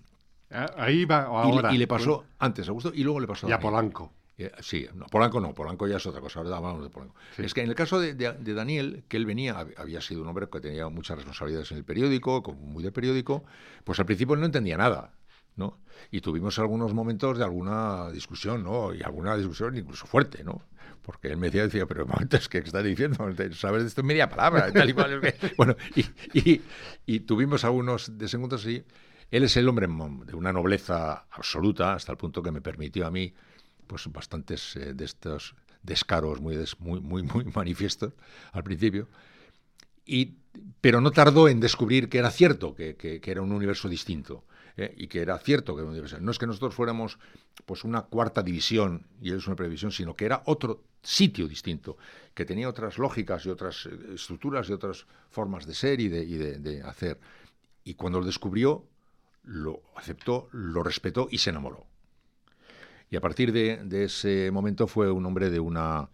[0.50, 1.74] Ah, ahí va ahora.
[1.74, 4.12] Y le, pasó antes a Augusto y luego le pasó a, y a Polanco.
[4.42, 7.16] Eh, sí, no, Polanco no, Polanco ya es otra cosa, ahora hablamos de Polanco.
[7.38, 10.60] Es que en el caso de, Daniel, que él venía, había sido un hombre que
[10.60, 13.44] tenía muchas responsabilidades en el periódico, muy de periódico,
[13.84, 15.14] pues al principio no entendía nada.
[15.56, 15.80] ¿no?
[16.12, 18.94] Y tuvimos algunos momentos de alguna discusión, ¿no?
[18.94, 20.64] Y alguna discusión incluso fuerte, ¿no?
[21.02, 23.18] Porque él me decía, decía, pero momentos ¿qué estás diciendo?
[23.54, 24.72] ¿Sabes de esto en media palabra?
[24.72, 25.20] Tal y cual,
[25.58, 25.76] bueno,
[26.34, 26.62] y,
[27.06, 28.84] y, tuvimos algunos desencuentros así.
[29.30, 33.12] Él es el hombre de una nobleza absoluta, hasta el punto que me permitió a
[33.12, 33.34] mí,
[33.88, 38.14] pues bastantes eh, de estos descaros muy, muy, muy, muy manifiestos
[38.52, 39.08] al principio.
[40.06, 40.36] Y,
[40.82, 44.44] pero no tardó en descubrir que era cierto, que, que, era un universo distinto.
[44.78, 44.94] ¿eh?
[44.98, 47.20] y que era cierto que no es que nosotros fuéramos
[47.66, 51.98] pues una cuarta división y es una previsión, sino que era otro sitio distinto,
[52.34, 56.82] que tenía otras lógicas y otras eh, estructuras y otras formas de ser y de,
[56.84, 57.20] hacer.
[57.84, 58.86] Y cuando lo descubrió,
[59.44, 61.86] lo aceptó, lo respetó y se enamoró.
[63.12, 66.10] Y a partir de, ese momento fue un hombre de una,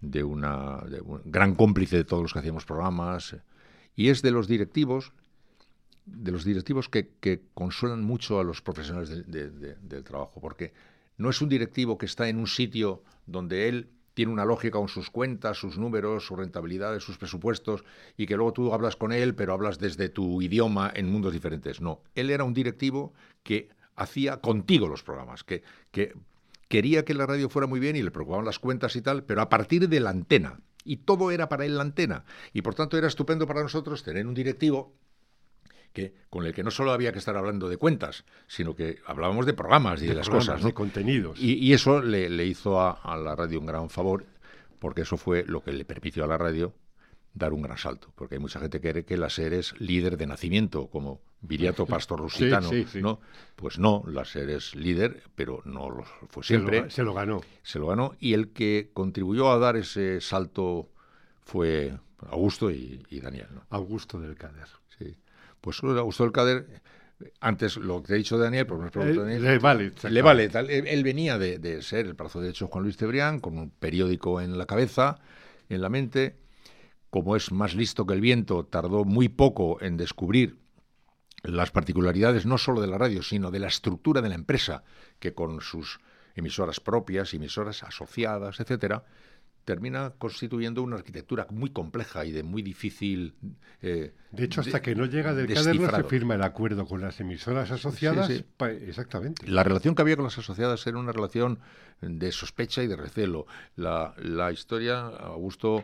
[0.00, 3.36] de una un gran cómplice de todos los que hacíamos programas.
[3.96, 5.12] Y es de los directivos
[6.06, 10.72] de los directivos que, consuelan mucho a los profesionales del trabajo, porque
[11.18, 14.88] no es un directivo que está en un sitio donde él tiene una lógica con
[14.88, 17.84] sus cuentas, sus números, sus rentabilidades, sus presupuestos,
[18.16, 21.80] y que luego tú hablas con él, pero hablas desde tu idioma en mundos diferentes.
[21.80, 23.12] No, él era un directivo
[23.42, 26.14] que hacía contigo los programas, que, que
[26.68, 29.42] quería que la radio fuera muy bien y le preocupaban las cuentas y tal, pero
[29.42, 30.60] a partir de la antena.
[30.84, 32.24] Y todo era para él la antena.
[32.52, 34.94] Y por tanto era estupendo para nosotros tener un directivo
[36.30, 39.54] con el que no solo había que estar hablando de cuentas, sino que hablábamos de
[39.54, 40.62] programas y de, las cosas.
[40.62, 41.40] De contenidos.
[41.40, 44.26] Y, eso le, hizo a, la radio un gran favor,
[44.78, 46.74] porque eso fue lo que le permitió a la radio
[47.36, 50.16] dar un gran salto, porque hay mucha gente que cree que la SER es líder
[50.16, 53.20] de nacimiento, como Viriato Pastor Rusitano, ¿no?
[53.54, 56.90] Pues no, la SER es líder, pero no lo fue siempre.
[56.90, 57.42] Se lo, ganó.
[57.62, 60.88] Se lo ganó, y el que contribuyó a dar ese salto
[61.44, 61.94] fue
[62.30, 63.48] Augusto y, Daniel.
[63.68, 64.68] Augusto del Cader.
[64.98, 65.14] Sí.
[65.60, 66.82] Pues le gustó el Cader.
[67.40, 69.92] Antes, lo que te he dicho Daniel, pues me Daniel, le vale.
[70.08, 70.48] Le vale.
[70.48, 70.70] Tal.
[70.70, 74.56] Él, venía de, ser el brazo derecho de Juan Luis Cebrián, con un periódico en
[74.56, 75.18] la cabeza,
[75.68, 76.45] en la mente.
[77.16, 80.58] Como es más listo que el viento, tardó muy poco en descubrir
[81.44, 84.84] las particularidades no solo de la radio, sino de la estructura de la empresa,
[85.18, 85.98] que con sus
[86.34, 89.06] emisoras propias, emisoras asociadas, etcétera,
[89.64, 93.34] termina constituyendo una arquitectura muy compleja y de muy difícil.
[93.80, 97.00] Eh, de hecho, hasta que no llega del CADER no se firma el acuerdo con
[97.00, 98.30] las emisoras asociadas.
[98.60, 99.48] Exactamente.
[99.48, 101.60] La relación que había con las asociadas era una relación
[102.02, 103.46] de sospecha y de recelo.
[103.74, 105.82] La, la historia, Augusto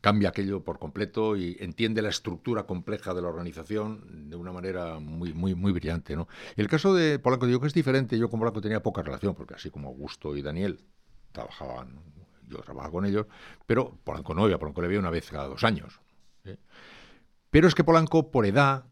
[0.00, 4.98] cambia aquello por completo y entiende la estructura compleja de la organización de una manera
[4.98, 6.28] muy muy muy brillante, ¿no?
[6.56, 9.54] El caso de Polanco digo que es diferente, yo con Polanco tenía poca relación porque
[9.54, 10.80] así como Augusto y Daniel
[11.32, 12.00] trabajaban
[12.48, 13.26] yo trabajaba con ellos,
[13.66, 16.00] pero Polanco no iba, Polanco le veía una vez cada dos años.
[16.44, 16.56] ¿eh?
[17.50, 18.84] Pero es que Polanco, por edad,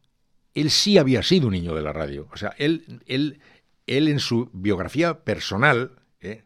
[0.54, 2.28] él sí había sido un niño de la radio.
[2.32, 3.40] O sea, él, él,
[3.86, 6.44] él en su biografía personal ¿eh?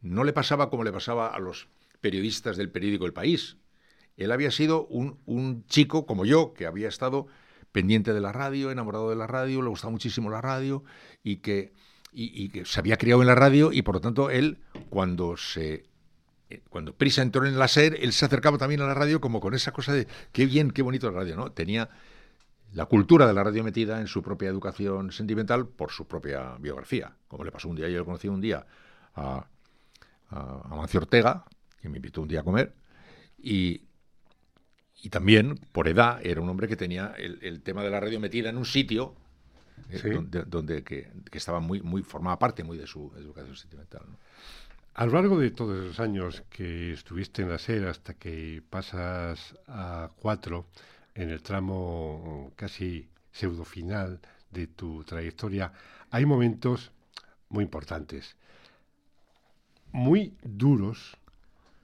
[0.00, 1.68] no le pasaba como le pasaba a los
[2.02, 3.56] periodistas del periódico El País.
[4.18, 7.26] Él había sido un, chico como yo, que había estado
[7.72, 10.84] pendiente de la radio, enamorado de la radio, le gustaba muchísimo la radio
[11.22, 11.72] y que,
[12.12, 14.58] y que se había criado en la radio y por lo tanto él,
[14.90, 15.86] cuando se
[16.52, 19.40] eh, cuando Prisa entró en la SER, él se acercaba también a la radio como
[19.40, 21.50] con esa cosa de qué bien, qué bonito la radio, ¿no?
[21.52, 21.88] Tenía
[22.74, 27.16] la cultura de la radio metida en su propia educación sentimental por su propia biografía.
[27.28, 28.66] Como le pasó un día, yo lo conocí un día
[29.14, 29.46] a,
[30.30, 31.44] a, Mancio Ortega,
[31.82, 32.72] que me invitó un día a comer,
[33.38, 33.82] y,
[35.02, 38.48] y también, por edad, era un hombre que tenía el, tema de la radio metida
[38.48, 39.16] en un sitio
[39.90, 44.02] eh, donde, que, estaba muy, muy, formaba parte muy de su educación sentimental.
[44.08, 44.16] ¿no?
[44.94, 49.58] A lo largo de todos esos años que estuviste en la SER hasta que pasas
[49.66, 50.66] a cuatro
[51.14, 54.20] en el tramo casi pseudo final
[54.50, 55.72] de tu trayectoria,
[56.10, 56.92] hay momentos
[57.48, 58.36] muy importantes.
[59.92, 61.16] muy duros,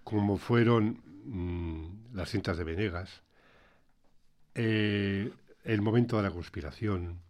[0.09, 3.21] como fueron mm, las cintas de Venegas,
[4.55, 5.31] eh,
[5.65, 7.21] el momento de la conspiración,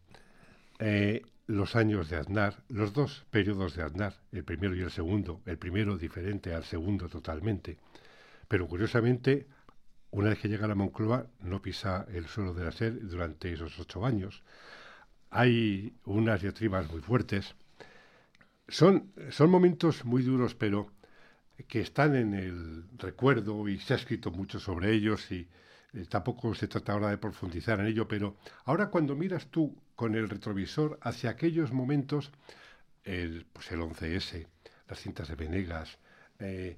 [0.79, 5.41] eh, los años de Aznar, los dos periodos de Aznar, el primero y el segundo,
[5.45, 7.79] el primero diferente al segundo totalmente.
[8.47, 9.49] Pero curiosamente,
[10.13, 13.53] una vez que llega a la Moncloa, no pisa el suelo de la SER durante
[13.53, 14.45] esos ocho años.
[15.31, 17.57] Hay unas diatribas muy fuertes.
[18.69, 20.93] Son, son momentos muy duros, pero
[21.67, 25.49] que están en el recuerdo y se ha escrito mucho sobre ellos y
[25.95, 30.15] eh, tampoco se trata ahora de profundizar en ello, pero ahora cuando miras tú con
[30.15, 32.31] el retrovisor hacia aquellos momentos,
[33.05, 34.47] el, pues el 11S,
[34.89, 35.99] las cintas de Venegas,
[36.39, 36.77] eh,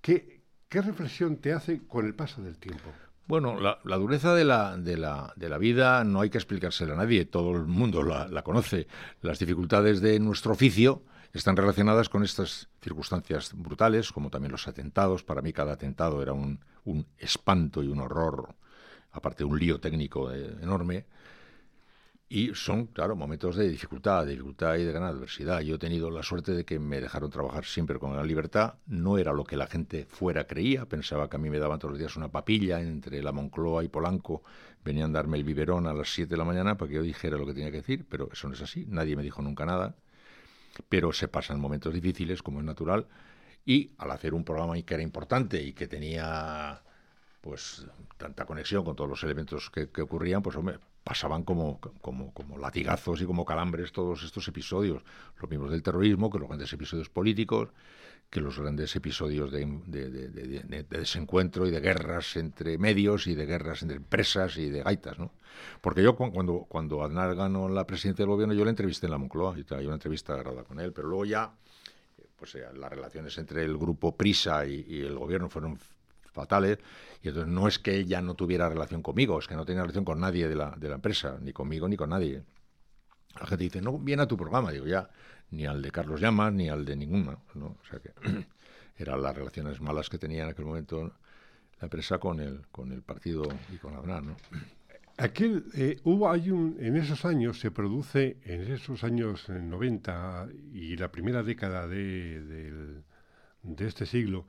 [0.00, 2.92] ¿qué, ¿qué, reflexión te hace con el paso del tiempo?
[3.26, 6.96] Bueno, la, dureza de la, de, la, de la, vida no hay que explicársela a
[6.96, 8.88] nadie, todo el mundo la, la conoce.
[9.22, 15.22] Las dificultades de nuestro oficio están relacionadas con estas circunstancias brutales, como también los atentados.
[15.22, 18.54] Para mí cada atentado era un, un espanto y un horror,
[19.12, 21.06] aparte un lío técnico eh, enorme.
[22.28, 25.60] Y son, claro, momentos de dificultad, de dificultad y de gran adversidad.
[25.60, 28.74] Yo he tenido la suerte de que me dejaron trabajar siempre con gran libertad.
[28.86, 30.86] No era lo que la gente fuera creía.
[30.86, 33.88] Pensaba que a mí me daban todos los días una papilla entre la Moncloa y
[33.88, 34.44] Polanco.
[34.84, 37.36] Venían a darme el biberón a las 7 de la mañana para que yo dijera
[37.36, 38.86] lo que tenía que decir, pero eso no es así.
[38.88, 39.96] Nadie me dijo nunca nada
[40.88, 43.06] pero se pasan momentos difíciles, como es natural,
[43.64, 46.82] y al hacer un programa que era importante y que tenía
[47.40, 52.58] pues tanta conexión con todos los elementos que, ocurrían, pues hombre, pasaban como, como, como,
[52.58, 55.02] latigazos y como calambres todos estos episodios,
[55.40, 57.70] los mismos del terrorismo, que los grandes episodios políticos,
[58.30, 63.82] que los grandes episodios de, de, desencuentro y de guerras entre medios y de guerras
[63.82, 65.32] entre empresas y de gaitas, ¿no?
[65.80, 69.18] Porque yo cuando, cuando Aznar ganó la presidencia del gobierno, yo le entrevisté en la
[69.18, 71.52] Moncloa, y hay una entrevista agarrada con él, pero luego ya,
[72.36, 75.76] pues eh, las relaciones entre el grupo Prisa y, el gobierno fueron
[76.32, 76.78] fatales,
[77.22, 79.82] y entonces no es que él ya no tuviera relación conmigo, es que no tenía
[79.82, 82.44] relación con nadie de la, de la empresa, ni conmigo ni con nadie.
[83.40, 85.10] La gente dice, no viene a tu programa, digo, ya,
[85.50, 87.38] ni al de Carlos Llamas, ni al de ninguna.
[87.54, 87.66] ¿no?
[87.80, 88.12] O sea que
[88.96, 91.14] eran las relaciones malas que tenía en aquel momento
[91.80, 94.36] la empresa con el, con el partido y con la ¿no?
[95.16, 100.96] Aquel, eh, hubo, hay un, en esos años se produce, en esos años 90 y
[100.96, 102.40] la primera década de,
[103.62, 104.46] de este siglo,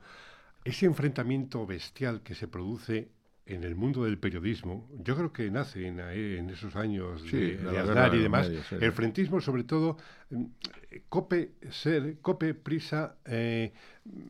[0.64, 3.10] ese enfrentamiento bestial que se produce
[3.44, 8.16] en el mundo del periodismo, yo creo que nace en, en esos años de, de
[8.16, 9.96] y demás, el frentismo sobre todo,
[10.30, 10.44] mm,
[11.08, 13.72] Cope, Ser, Cope, Prisa, eh,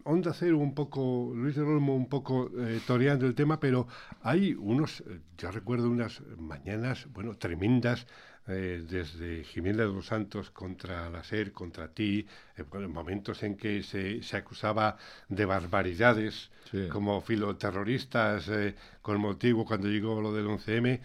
[0.04, 3.86] Onda Cero un poco, Luis de Olmo un poco eh, toreando el tema, pero
[4.22, 5.04] hay unos,
[5.36, 8.06] yo recuerdo unas mañanas, bueno, tremendas,
[8.49, 12.26] eh, desde Jiménez de los Santos contra la SER, contra ti,
[12.57, 14.97] eh, momentos en que se, se, acusaba
[15.28, 16.51] de barbaridades
[16.90, 21.01] como filoterroristas eh, con motivo cuando llegó lo del 11M.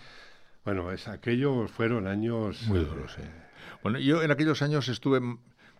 [0.65, 2.63] Bueno, es, aquellos fueron años...
[2.63, 3.15] Muy duros,
[3.83, 5.21] Bueno, yo en aquellos años estuve...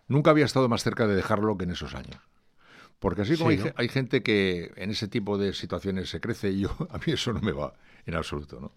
[0.06, 2.20] Nunca había estado más cerca de dejarlo que en esos años.
[3.00, 6.60] Porque así como hay, hay, gente que en ese tipo de situaciones se crece, y
[6.60, 7.74] yo a mí eso no me va
[8.06, 8.72] en absoluto, ¿no?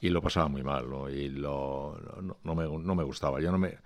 [0.00, 1.08] Y lo pasaba muy mal, ¿no?
[1.08, 1.98] Y lo,
[2.42, 3.40] no, me, no me gustaba.
[3.40, 3.78] Yo no, me,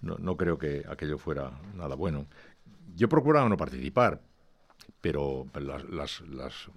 [0.00, 2.26] no, creo que aquello fuera nada bueno.
[2.94, 4.20] Yo procuraba no participar,
[5.00, 6.68] pero las, las, las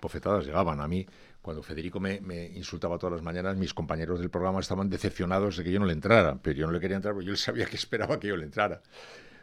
[0.00, 1.06] bofetadas llegaban a mí.
[1.42, 5.64] Cuando Federico me, me, insultaba todas las mañanas, mis compañeros del programa estaban decepcionados de
[5.64, 7.76] que yo no le entrara, pero yo no le quería entrar porque yo sabía que
[7.76, 8.82] esperaba que yo le entrara.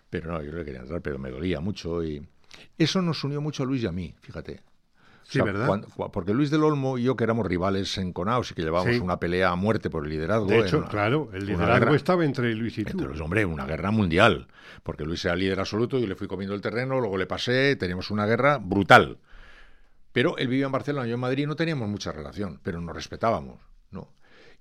[0.09, 2.25] Pero no, yo no le quería entrar, pero me dolía mucho y
[2.77, 4.61] eso nos unió mucho a Luis y a mí, fíjate.
[5.29, 5.83] Sí, ¿verdad?
[6.13, 9.19] porque Luis del Olmo y yo, que éramos rivales en Conaos y que llevábamos una
[9.19, 10.47] pelea a muerte por el liderazgo.
[10.47, 13.03] De hecho, claro, el liderazgo estaba entre Luis y tú.
[13.03, 14.47] Entre hombre, una guerra mundial.
[14.83, 18.09] Porque Luis era líder absoluto, yo le fui comiendo el terreno, luego le pasé, teníamos
[18.09, 19.17] una guerra brutal.
[20.13, 23.59] Pero él vivía en Barcelona, yo en Madrid, no teníamos mucha relación, pero nos respetábamos,
[23.91, 24.07] ¿no?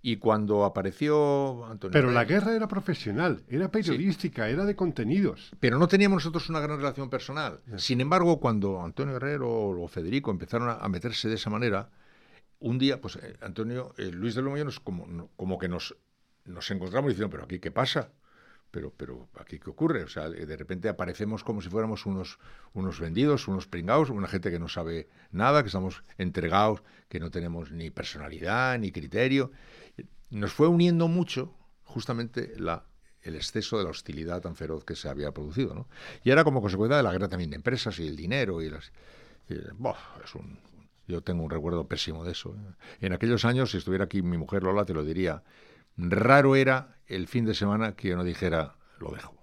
[0.03, 5.51] Y cuando apareció Antonio Pero la guerra era profesional, era periodística, era de contenidos.
[5.59, 7.61] Pero no teníamos nosotros una gran relación personal.
[7.77, 11.91] Sin embargo, cuando Antonio Guerrero o Federico empezaron a, meterse de esa manera,
[12.61, 15.97] un día, pues eh, Antonio, eh, Luis de Lomoyo nos como, como que nos,
[16.45, 18.13] nos encontramos diciendo, pero aquí qué pasa,
[18.71, 22.39] pero, pero aquí qué ocurre, o sea, de repente aparecemos como si fuéramos unos,
[22.75, 27.31] unos vendidos, unos pringados, una gente que no sabe nada, que estamos entregados, que no
[27.31, 29.51] tenemos ni personalidad ni criterio
[30.31, 31.55] nos fue uniendo mucho
[31.85, 35.74] justamente el exceso de la hostilidad tan feroz que se había producido.
[35.74, 35.89] ¿no?
[36.24, 38.62] Y era como consecuencia de la guerra también de empresas y el dinero.
[38.62, 38.93] y las
[39.49, 40.59] es un,
[41.07, 42.55] Yo tengo un recuerdo pésimo de eso.
[42.55, 42.74] ¿eh?
[43.07, 45.43] En aquellos años, si estuviera aquí mi mujer Lola, te lo diría,
[45.97, 49.35] raro era el fin de semana que yo no dijera, lo dejo.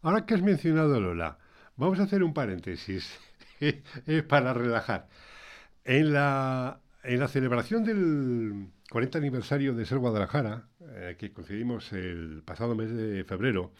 [0.00, 1.38] Ahora que has mencionado Lola,
[1.76, 3.18] vamos a hacer un paréntesis
[4.28, 5.08] para relajar.
[5.84, 12.42] En la, en la celebración del 40 aniversario de Ser Guadalajara, eh, que concedimos el
[12.44, 13.72] pasado mes de febrero,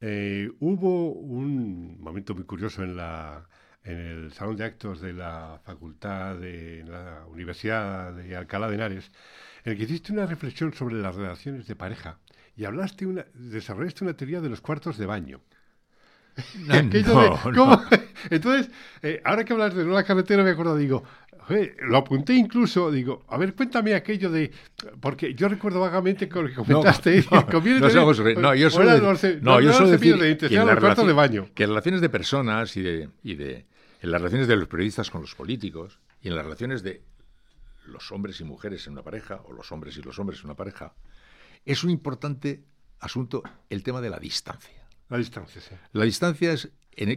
[0.00, 3.48] eh, hubo un momento muy curioso en, la,
[3.84, 9.12] en el salón de actos de la Facultad de la Universidad de Alcalá de Henares,
[9.64, 12.18] en el que hiciste una reflexión sobre las relaciones de pareja
[12.56, 15.40] y hablaste una, desarrollaste una teoría de los cuartos de baño.
[18.30, 18.70] Entonces,
[19.02, 21.02] eh, ahora que hablas de la carretera, me acuerdo, digo,
[21.80, 24.50] lo apunté incluso, digo, a ver, cuéntame aquello de.
[25.00, 27.24] Porque yo recuerdo vagamente con lo que comentaste.
[27.30, 27.46] No,
[28.40, 31.48] no, yo solo, no, yo solo decir que, en de baño.
[31.54, 33.66] que en las relaciones de personas y de, y de.
[34.02, 37.02] En las relaciones de los periodistas con los políticos y en las relaciones de
[37.86, 40.54] los hombres y mujeres en una pareja, o los hombres y los hombres en una
[40.54, 40.94] pareja,
[41.64, 42.64] es un importante
[43.00, 44.75] asunto el tema de la distancia.
[45.08, 45.74] La distancia, sí.
[45.92, 46.68] La distancia es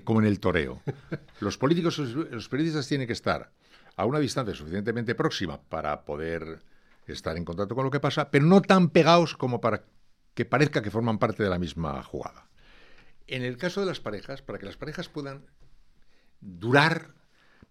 [0.03, 0.81] como en el toreo.
[1.39, 3.51] Los políticos, los periodistas tienen que estar
[3.95, 6.61] a una distancia suficientemente próxima para poder
[7.07, 9.83] estar en contacto con lo que pasa, pero no tan pegados como para
[10.33, 12.47] que parezca que forman parte de la misma jugada.
[13.27, 15.45] En el caso de las parejas, para que las parejas puedan
[16.39, 17.13] durar,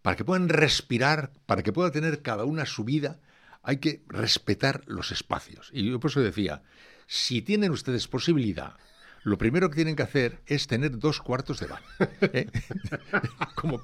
[0.02, 3.20] para que puedan respirar, para que pueda tener cada una su vida,
[3.62, 5.70] hay que respetar los espacios.
[5.72, 6.62] Y yo por eso decía,
[7.06, 8.76] si tienen ustedes posibilidad
[9.28, 11.86] lo primero que tienen que hacer es tener dos cuartos de baño.
[12.32, 12.46] ¿eh?
[13.54, 13.80] como,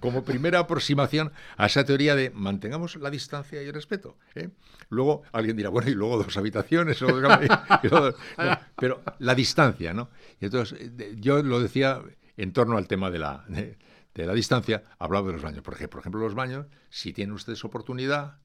[0.00, 4.16] como primera aproximación a esa teoría de mantengamos la distancia y el respeto.
[4.34, 4.50] ¿eh?
[4.88, 6.98] Luego alguien dirá, bueno, y luego dos habitaciones.
[8.76, 10.10] pero la distancia, ¿no?
[10.40, 12.00] Y entonces, eh, yo lo decía
[12.36, 13.76] en torno al tema de la, de,
[14.14, 15.62] la distancia, hablaba de los baños.
[15.62, 18.38] Porque, por ejemplo, los baños, si tienen ustedes oportunidad,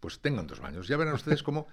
[0.00, 0.88] pues tengan dos baños.
[0.88, 1.68] Ya verán ustedes cómo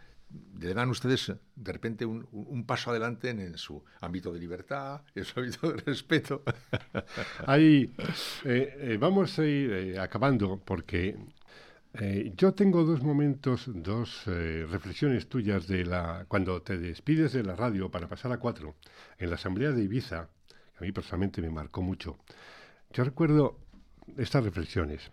[0.59, 5.39] le dan ustedes de repente un, paso adelante en, su ámbito de libertad, en su
[5.39, 6.43] ámbito de respeto.
[7.47, 7.91] Ahí
[8.45, 11.17] eh, eh, vamos a ir eh, acabando porque
[12.35, 17.89] yo tengo dos momentos, dos reflexiones tuyas de la cuando te despides de la radio
[17.89, 18.75] para pasar a cuatro
[19.17, 20.29] en la asamblea de Ibiza,
[20.77, 22.19] a mí personalmente me marcó mucho.
[22.91, 23.59] Yo recuerdo
[24.17, 25.11] estas reflexiones.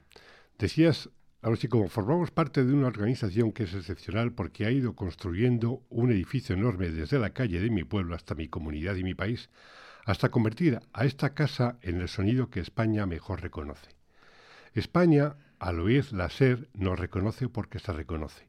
[0.58, 1.08] Decías
[1.46, 5.80] Ahora sí, como formamos parte de una organización que es excepcional porque ha ido construyendo
[5.90, 9.48] un edificio enorme desde la calle de mi pueblo hasta mi comunidad y mi país,
[10.06, 13.90] hasta convertir a esta casa en el sonido que España mejor reconoce.
[14.74, 18.48] España, al oír la SER, nos reconoce porque se reconoce.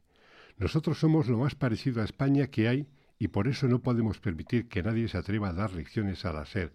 [0.56, 4.66] Nosotros somos lo más parecido a España que hay y por eso no podemos permitir
[4.66, 6.72] que nadie se atreva a dar lecciones a la SER.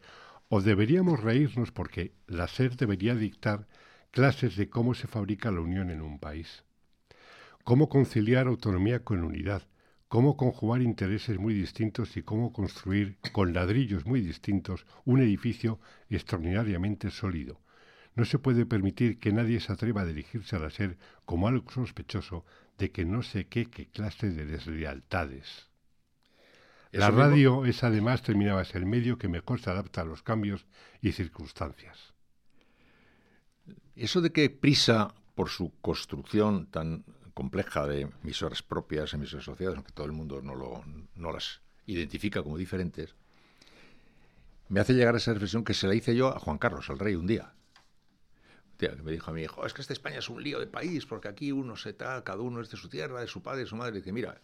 [0.47, 3.67] O deberíamos reírnos porque la SER debería dictar
[4.14, 6.64] clases de cómo se fabrica la unión en un país,
[7.64, 9.64] cómo conciliar autonomía con unidad,
[10.07, 15.80] cómo conjugar intereses muy distintos y cómo construir con ladrillos muy distintos un edificio
[16.11, 17.59] extraordinariamente sólido.
[18.14, 20.95] No se puede permitir que nadie se atreva a dirigirse la SER
[21.26, 22.45] como algo sospechoso
[22.78, 25.72] de que no sé qué, qué clase de deslealtades.
[26.91, 30.68] La radio es además, terminabas, el medio que mejor se adapta a los cambios
[31.01, 32.12] y circunstancias.
[33.95, 39.91] Eso de que Prisa, por su construcción tan compleja de emisoras propias, emisoras asociadas, aunque
[39.91, 40.83] todo el mundo no, lo,
[41.31, 43.15] las identifica como diferentes,
[44.69, 46.99] me hace llegar a esa reflexión que se la hice yo a Juan Carlos, al
[46.99, 47.53] rey, un día.
[48.79, 50.67] Día que me dijo a mi hijo, es que esta España es un lío de
[50.67, 53.61] país, porque aquí uno se está, cada uno es de su tierra, de su padre,
[53.61, 53.97] de su madre.
[53.97, 54.41] Y dice, mira,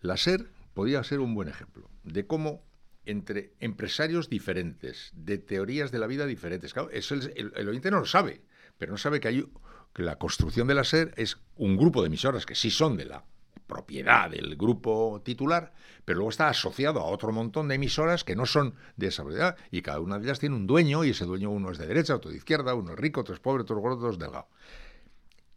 [0.00, 2.62] la SER podía ser un buen ejemplo de cómo
[3.04, 6.72] entre empresarios diferentes, de teorías de la vida diferentes.
[6.72, 8.42] Claro, eso el oyente no lo sabe
[8.78, 9.46] pero no sabe que hay
[9.94, 13.04] que la construcción de la SER es un grupo de emisoras que sí son de
[13.04, 13.24] la
[13.66, 15.72] propiedad del grupo titular,
[16.04, 19.56] pero luego está asociado a otro montón de emisoras que no son de esa propiedad
[19.70, 22.16] y cada una de ellas tiene un dueño y ese dueño uno es de derecha,
[22.16, 24.48] otro de izquierda, uno es rico, otro es pobre, otro es gordo, otro es delgado.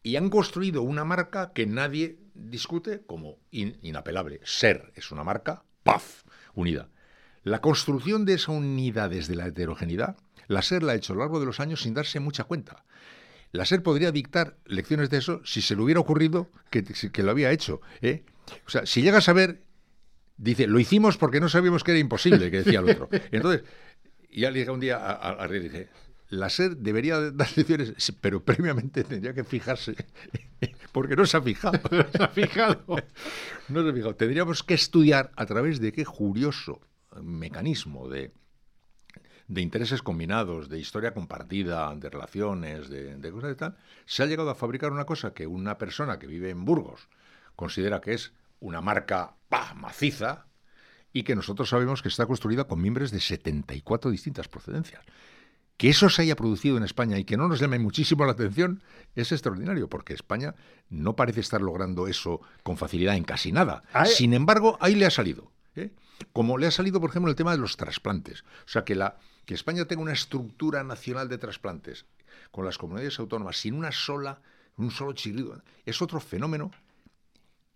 [0.03, 4.39] Y han construido una marca que nadie discute como inapelable.
[4.43, 6.89] SER es una marca, ¡paf!, unida.
[7.43, 10.17] La construcción de esa unidad desde la heterogeneidad
[10.47, 12.85] la SER la ha hecho a lo largo de los años sin darse mucha cuenta.
[13.51, 17.31] La SER podría dictar lecciones de eso si se le hubiera ocurrido que, que lo
[17.31, 17.81] había hecho.
[18.01, 18.23] ¿eh?
[18.65, 19.63] O sea, si llegas a ver,
[20.37, 23.09] dice, lo hicimos porque no sabíamos que era imposible, que decía el otro.
[23.31, 23.63] Entonces,
[24.31, 25.89] ya le dije un día a, a, dije,
[26.29, 29.95] la SER debería dar lecciones, pero previamente tendría que fijarse,
[30.91, 31.79] porque no se ha fijado.
[31.91, 32.83] No se ha fijado.
[33.69, 34.15] No se ha fijado.
[34.15, 36.81] Tendríamos que estudiar a través de qué curioso
[37.21, 38.31] mecanismo de
[39.47, 44.49] de intereses combinados, de historia compartida, de relaciones, de, cosas de tal, se ha llegado
[44.49, 47.07] a fabricar una cosa que una persona que vive en Burgos
[47.55, 49.35] considera que es una marca
[49.75, 50.45] maciza
[51.13, 55.01] y que nosotros sabemos que está construida con miembros de 74 distintas procedencias.
[55.77, 58.81] Que eso se haya producido en España y que no nos llame muchísimo la atención
[59.15, 60.55] es extraordinario, porque España
[60.89, 63.83] no parece estar logrando eso con facilidad en casi nada.
[64.05, 65.51] Sin embargo, ahí le ha salido.
[65.75, 65.91] ¿eh?
[66.33, 68.41] Como le ha salido, por ejemplo, el tema de los trasplantes.
[68.41, 69.17] O sea, que, la,
[69.47, 72.05] que España tenga una estructura nacional de trasplantes
[72.51, 74.41] con las comunidades autónomas sin una sola,
[74.75, 76.69] un solo chirrido, es otro fenómeno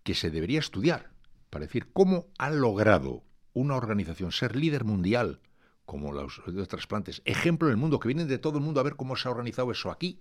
[0.02, 1.10] que se debería estudiar
[1.48, 5.40] para decir cómo ha logrado una organización ser líder mundial
[5.86, 8.96] como los, trasplantes, ejemplo en el mundo, que vienen de todo el mundo a ver
[8.96, 10.20] cómo se ha organizado eso aquí,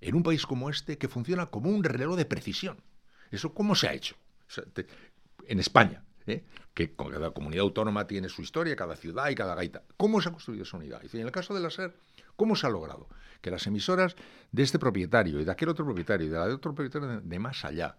[0.00, 2.82] en un país como este, que funciona como un reloj de precisión.
[3.30, 4.16] ¿Eso cómo se ha hecho?
[5.46, 6.44] en España, ¿eh?
[6.74, 9.82] que cada comunidad autónoma tiene su historia, cada ciudad y cada gaita.
[9.96, 11.02] ¿Cómo se ha construido esa unidad?
[11.02, 11.94] Y en el caso de la SER,
[12.36, 13.08] ¿cómo se ha logrado?
[13.40, 14.16] Que las emisoras
[14.52, 17.38] de este propietario y de aquel otro propietario y de la de otro propietario de
[17.38, 17.96] más allá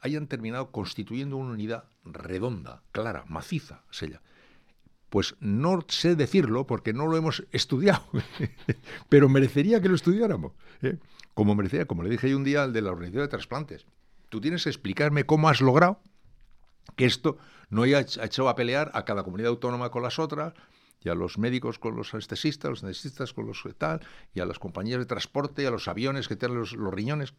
[0.00, 4.22] hayan terminado constituyendo una unidad redonda, clara, maciza, sella.
[5.10, 8.02] Pues no sé decirlo porque no lo hemos estudiado,
[9.08, 10.52] pero merecería que lo estudiáramos.
[10.82, 10.98] ¿eh?
[11.34, 13.86] Como merecía, como le dije yo un día al de la organización de trasplantes.
[14.28, 16.00] Tú tienes que explicarme cómo has logrado
[16.96, 17.38] que esto
[17.68, 20.54] no haya hecho a pelear a cada comunidad autónoma con las otras,
[21.02, 24.00] y a los médicos con los anestesistas, los anestesistas con los tal,
[24.34, 27.32] y a las compañías de transporte, a los aviones que tienen los, riñones.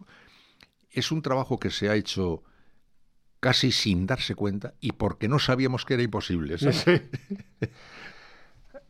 [0.89, 2.43] Es un trabajo que se ha hecho
[3.39, 6.56] casi sin darse cuenta y porque no sabíamos que era imposible.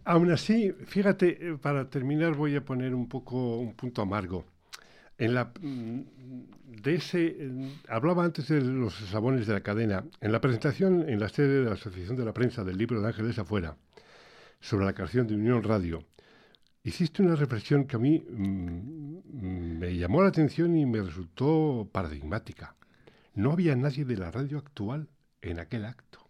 [0.04, 4.46] Aún así, fíjate, para terminar voy a poner un poco un punto amargo.
[5.22, 6.02] En la, mm,
[6.82, 7.38] de ese,
[7.88, 10.04] hablaba antes de los sabones de la cadena.
[10.20, 13.08] En la presentación en la sede de la Asociación de la Prensa del libro de
[13.10, 13.78] Ángeles Afuera,
[14.60, 16.04] sobre la creación de Unión Radio,
[16.84, 22.76] hiciste una reflexión que a mí mm, me llamó la atención y me resultó paradigmática.
[23.36, 25.08] No había nadie de la radio actual
[25.44, 26.28] en aquel acto.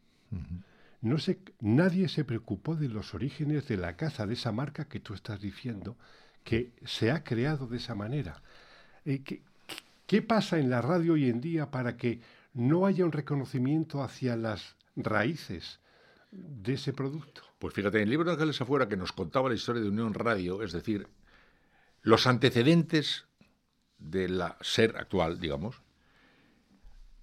[0.99, 4.99] No sé, nadie se preocupó de los orígenes de la caza de esa marca que
[4.99, 5.97] tú estás diciendo,
[6.43, 8.41] que se ha creado de esa manera.
[9.05, 9.23] Eh,
[10.05, 12.19] ¿qué, pasa en la radio hoy en día para que
[12.53, 15.79] no haya un reconocimiento hacia las raíces
[16.31, 17.41] de ese producto?
[17.59, 20.13] Pues fíjate, en el libro de Ángeles Afuera que nos contaba la historia de Unión
[20.13, 21.07] Radio, es decir,
[22.01, 23.25] los antecedentes
[23.97, 25.81] de la SER actual, digamos,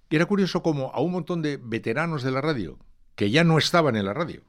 [0.09, 2.79] era curioso como a un montón de veteranos de la radio,
[3.15, 4.41] que ya no estaban en la radio,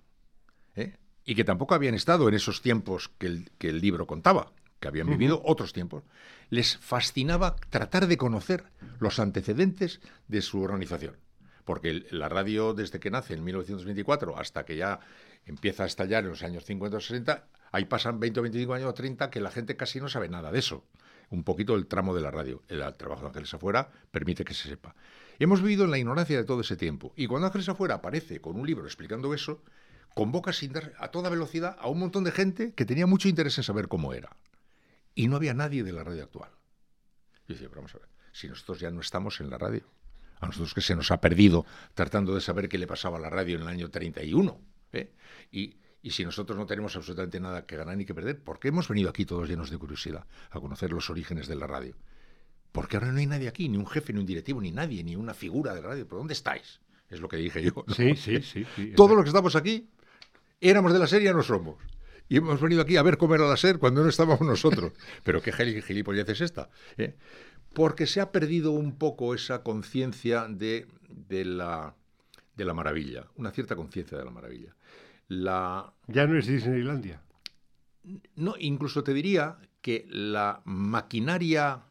[0.74, 0.96] ¿eh?
[1.24, 4.88] y que tampoco habían estado en esos tiempos que el, que el libro contaba, que
[4.88, 6.04] habían vivido otros tiempos,
[6.50, 8.64] les fascinaba tratar de conocer
[8.98, 11.16] los antecedentes de su organización.
[11.64, 15.00] Porque la radio, desde que nace en 1924 hasta que ya
[15.46, 18.88] empieza a estallar en los años 50 o 60, ahí pasan 20 o 25 años
[18.88, 20.84] o 30 que la gente casi no sabe nada de eso.
[21.30, 22.62] Un poquito el tramo de la radio.
[22.68, 24.96] El trabajo de Ángeles Afuera permite que se sepa.
[25.38, 27.12] Hemos vivido en la ignorancia de todo ese tiempo.
[27.14, 29.62] Y cuando Ángeles Afuera aparece con un libro explicando eso,
[30.14, 33.56] convoca sin dar, a toda velocidad a un montón de gente que tenía mucho interés
[33.58, 34.36] en saber cómo era.
[35.14, 36.50] Y no había nadie de la radio actual.
[37.48, 39.82] Yo decía, vamos a ver, si nosotros ya no estamos en la radio,
[40.40, 43.30] a nosotros que se nos ha perdido tratando de saber qué le pasaba a la
[43.30, 44.60] radio en el año 31,
[44.92, 45.12] ¿eh?
[45.50, 48.68] y, y si nosotros no tenemos absolutamente nada que ganar ni que perder, ¿por qué
[48.68, 51.96] hemos venido aquí todos llenos de curiosidad a conocer los orígenes de la radio?
[52.72, 55.16] Porque ahora no hay nadie aquí, ni un jefe, ni un directivo, ni nadie, ni
[55.16, 56.06] una figura de radio.
[56.06, 56.80] ¿Pero dónde estáis?
[57.08, 57.84] Es lo que dije yo.
[57.94, 58.64] Sí, sí, sí.
[58.94, 59.88] Todos los que estamos aquí
[60.60, 61.76] éramos de la serie, no somos.
[62.30, 64.92] Y hemos venido aquí a ver cómo era la SER cuando no estábamos nosotros.
[65.24, 66.70] Pero qué gilipollez es esta.
[66.96, 67.16] ¿eh?
[67.74, 71.96] Porque se ha perdido un poco esa conciencia de, de, la,
[72.56, 74.76] de la maravilla, una cierta conciencia de la maravilla.
[75.26, 75.92] La...
[76.06, 77.20] Ya no es Disneylandia.
[78.36, 81.82] No, incluso te diría que la maquinaria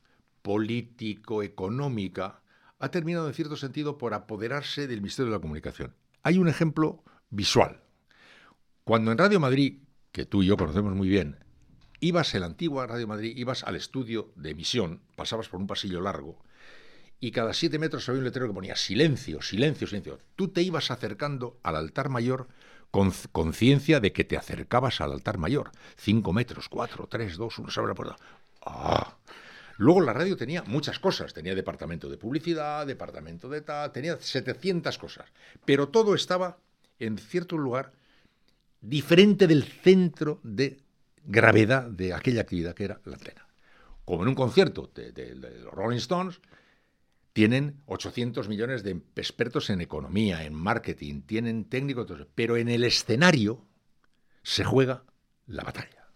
[0.42, 2.44] político-económica
[2.80, 5.94] ha terminado en cierto sentido por apoderarse del misterio de la comunicación.
[6.24, 7.84] Hay un ejemplo visual.
[8.86, 9.80] Cuando en Radio Madrid,
[10.12, 11.38] que tú y yo conocemos muy bien,
[12.00, 16.02] ibas en la antigua Radio Madrid, ibas al estudio de emisión, pasabas por un pasillo
[16.02, 16.40] largo,
[17.20, 20.20] y cada siete metros había un letrero que ponía silencio, silencio, silencio.
[20.36, 22.48] Tú te ibas acercando al altar mayor
[22.92, 25.72] con conciencia de que te acercabas al altar mayor.
[25.98, 28.16] Cinco metros, cuatro, tres, dos, uno, se abre la puerta.
[28.66, 29.18] ¡Ah!
[29.78, 34.98] Luego la radio tenía muchas cosas, tenía departamento de publicidad, departamento de tal, tenía 700
[34.98, 35.32] cosas,
[35.64, 36.58] pero todo estaba
[37.00, 37.94] en cierto lugar
[38.82, 40.82] diferente del centro de
[41.24, 43.48] gravedad de aquella actividad que era la antena.
[44.06, 46.40] Como en un concierto de, los Rolling Stones,
[47.34, 53.66] tienen 800 millones de expertos en economía, en marketing, tienen técnicos, pero en el escenario
[54.42, 55.04] se juega
[55.46, 56.08] la batalla,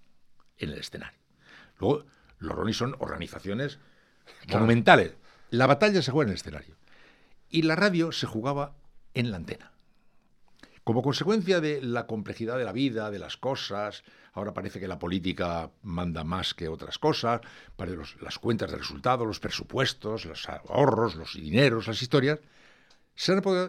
[0.58, 1.20] en el escenario.
[1.80, 2.06] Luego,
[2.40, 3.80] los Ronnie son organizaciones
[4.48, 5.16] monumentales.
[5.50, 6.76] La batalla se juega en el escenario.
[7.50, 8.76] Y la radio se jugaba
[9.14, 9.73] en la antena.
[10.84, 14.04] Como consecuencia de la complejidad de la vida, de las cosas,
[14.34, 17.40] ahora parece que la política manda más que otras cosas,
[17.78, 22.40] para las cuentas de resultados, los presupuestos, los ahorros, los dineros, las historias,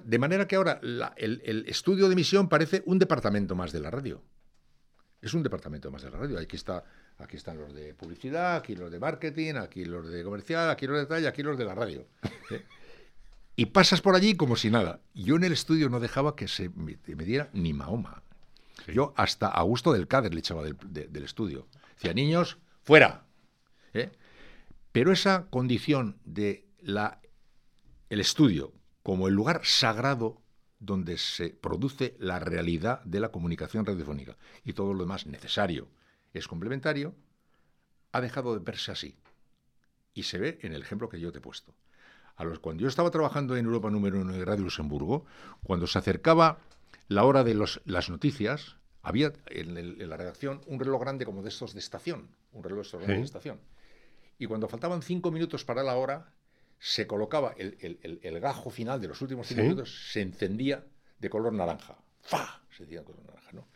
[0.05, 0.81] de manera que ahora
[1.17, 4.21] el, estudio de emisión parece un departamento más de la radio.
[5.21, 6.39] Es un departamento más de la radio.
[6.39, 6.83] Aquí, está,
[7.19, 10.99] aquí están los de publicidad, aquí los de marketing, aquí los de comercial, aquí los
[10.99, 12.07] de talla, aquí los de la radio.
[13.57, 15.01] Y pasas por allí como si nada.
[15.15, 18.23] Yo en el estudio no dejaba que se me, diera ni Mahoma.
[18.93, 21.67] Yo hasta Augusto del Cáder le echaba del, estudio.
[21.95, 23.25] Decía, niños, fuera.
[23.93, 24.11] ¿eh?
[24.93, 27.21] Pero esa condición de la,
[28.11, 30.43] el estudio como el lugar sagrado
[30.81, 35.89] donde se produce la realidad de la comunicación radiofónica y todo lo demás necesario
[36.33, 37.15] es complementario,
[38.13, 39.17] ha dejado de verse así.
[40.15, 41.75] Y se ve en el ejemplo que yo te he puesto.
[42.37, 45.25] A los, cuando yo estaba trabajando en Europa número uno de Radio Luxemburgo,
[45.63, 46.59] cuando se acercaba
[47.09, 51.51] la hora de los, las noticias, había en, la redacción un reloj grande como de
[51.51, 53.61] estos de estación, un reloj de de estación.
[54.39, 56.33] Y cuando faltaban cinco minutos para la hora,
[56.79, 60.85] se colocaba el, gajo final de los últimos cinco minutos, se encendía
[61.19, 61.97] de color naranja.
[62.21, 62.63] ¡Fa!
[62.69, 63.69] Se encendía de color naranja, ¿no?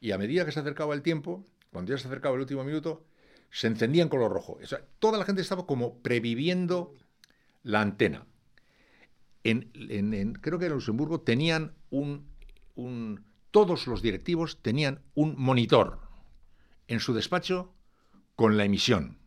[0.00, 3.04] Y a medida que se acercaba el tiempo, cuando ya se acercaba el último minuto,
[3.50, 4.58] se encendía en color rojo.
[4.98, 6.94] toda la gente estaba como previviendo
[7.62, 8.26] la antena.
[9.44, 12.26] En, creo que en Luxemburgo tenían un,
[12.74, 16.00] un, todos los directivos tenían un monitor
[16.86, 17.72] en su despacho
[18.34, 19.18] con la emisión.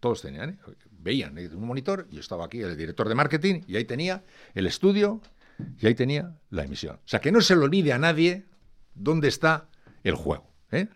[0.00, 0.58] Todos tenían, ¿eh?
[0.90, 4.24] veían un monitor, yo estaba aquí el director de marketing y ahí tenía
[4.54, 5.20] el estudio
[5.78, 6.96] y ahí tenía la emisión.
[6.96, 8.46] O sea, que no se lo olvide a nadie
[8.94, 9.68] dónde está
[10.02, 10.52] el juego.
[10.72, 10.88] ¿eh?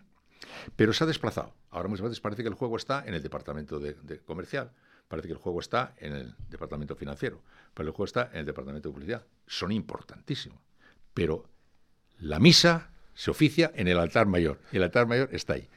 [0.75, 1.55] Pero se ha desplazado.
[1.69, 4.71] Ahora muchas veces parece que el juego está en el departamento de comercial
[5.07, 7.41] Parece que el juego está en el departamento financiero,
[7.73, 9.25] pero el juego está en el departamento de publicidad.
[9.45, 10.59] Son importantísimos.
[11.13, 11.45] Pero
[12.19, 15.69] la misa se oficia en el altar mayor, y el altar mayor está ahí.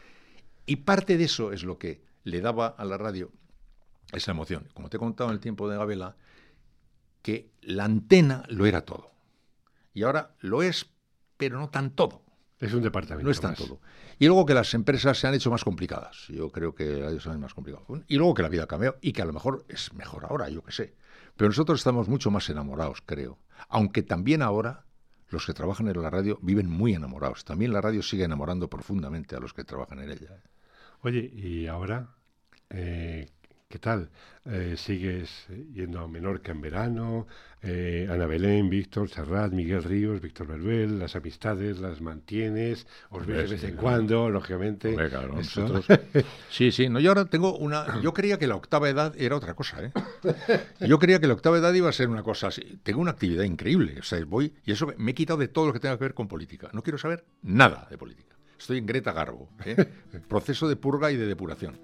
[0.66, 3.30] Y parte de eso es lo que le daba a la radio
[4.12, 4.68] esa emoción.
[4.74, 6.16] Como te he contado en el tiempo de Gabela,
[7.22, 9.10] que la antena lo era todo.
[9.94, 10.86] Y ahora lo es,
[11.36, 12.22] pero no tan todo.
[12.60, 13.24] Es un departamento.
[13.24, 13.80] No es tan todo.
[14.18, 16.26] Y luego que las empresas se han hecho más complicadas.
[16.28, 17.86] Yo creo que ellos son más complicados.
[18.06, 20.50] Y luego que la vida ha cambiado y que a lo mejor es mejor ahora,
[20.50, 20.94] yo qué sé.
[21.36, 23.38] Pero nosotros estamos mucho más enamorados, creo.
[23.70, 24.84] Aunque también ahora
[25.30, 27.44] los que trabajan en la radio viven muy enamorados.
[27.44, 30.42] También la radio sigue enamorando profundamente a los que trabajan en ella.
[31.00, 32.10] Oye, y ahora,
[32.68, 33.30] eh,
[33.70, 34.10] ¿Qué tal?
[34.46, 37.28] Eh, ¿Sigues yendo a Menorca en verano?
[37.62, 43.48] Eh, Ana Belén, Víctor, Serrat, Miguel Ríos, Víctor Berbel, las amistades las mantienes, os ves
[43.48, 44.96] de vez en cuando, lógicamente.
[46.50, 48.00] sí, sí, no, yo ahora tengo una...
[48.00, 49.92] Yo creía que la octava edad era otra cosa, ¿eh?
[50.80, 52.80] Yo creía que la octava edad iba a ser una cosa así.
[52.82, 54.52] Tengo una actividad increíble, o sea, voy...
[54.64, 56.70] Y eso me he quitado de todo lo que tenga que ver con política.
[56.72, 58.34] No quiero saber nada de política.
[58.58, 59.76] Estoy en Greta Garbo, ¿eh?
[60.28, 61.78] Proceso de purga y de depuración.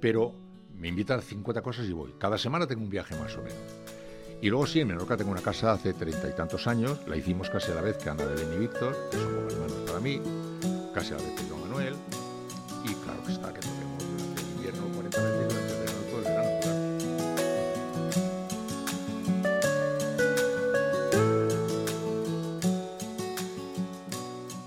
[0.00, 2.14] Pero me invitan a 50 cosas y voy.
[2.18, 3.58] Cada semana tengo un viaje más o menos.
[4.40, 7.48] Y luego sí, en Menorca tengo una casa hace treinta y tantos años, la hicimos
[7.48, 10.20] casi a la vez que Ana Belén y Víctor, que son como hermanos para mí,
[10.92, 11.94] casi a la vez que Don Manuel,
[12.84, 16.18] y claro que está, que tenemos durante el invierno 40 veces, durante el verano todo
[16.18, 16.74] el verano.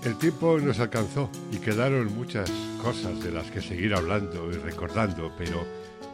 [0.04, 2.50] El tiempo nos alcanzó y quedaron muchas
[2.82, 5.64] cosas de las que seguir hablando y recordando, pero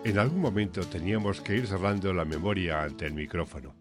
[0.05, 3.75] en algún momento teníamos que ir cerrando la memoria ante el micrófono.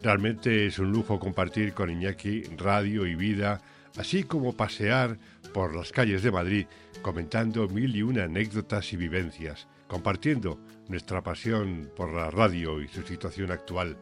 [0.00, 3.60] Realmente es un lujo compartir con Iñaki radio y vida,
[3.96, 5.18] así como pasear
[5.52, 6.66] por las calles de Madrid
[7.02, 13.02] comentando mil y una anécdotas y vivencias, compartiendo nuestra pasión por la radio y su
[13.02, 13.96] situación actual.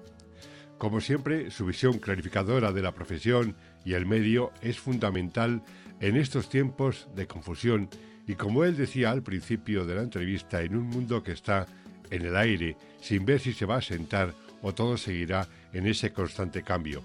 [0.77, 5.63] Como siempre, su visión clarificadora de la profesión y el medio es fundamental
[6.01, 7.89] en estos tiempos de confusión
[8.27, 11.67] y como él decía al principio de la entrevista, en un mundo que está
[12.11, 16.13] en el aire, sin ver si se va a sentar o todo seguirá en ese
[16.13, 17.03] constante cambio.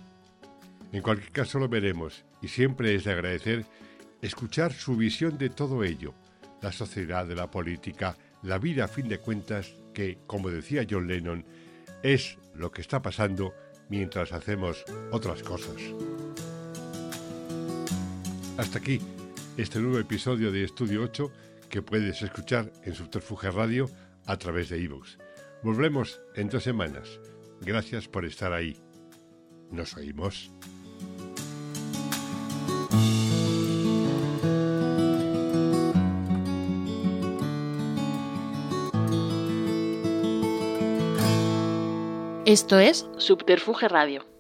[0.92, 3.66] En cualquier caso lo veremos, y siempre es de agradecer
[4.22, 6.14] escuchar su visión de todo ello,
[6.62, 11.08] la sociedad, de la política, la vida a fin de cuentas, que, como decía John
[11.08, 11.46] Lennon,
[12.02, 13.54] es lo que está pasando
[13.90, 15.76] mientras hacemos otras cosas.
[18.58, 19.00] Hasta aquí
[19.62, 21.32] este nuevo episodio de Estudio 8
[21.70, 23.90] que puedes escuchar en Subterfuge Radio
[24.26, 25.18] a través de iVoox.
[25.64, 27.20] Volvemos en dos semanas.
[27.60, 28.78] Gracias por estar ahí.
[29.70, 30.50] Nos oímos.
[42.46, 44.39] Esto es Subterfuge Radio.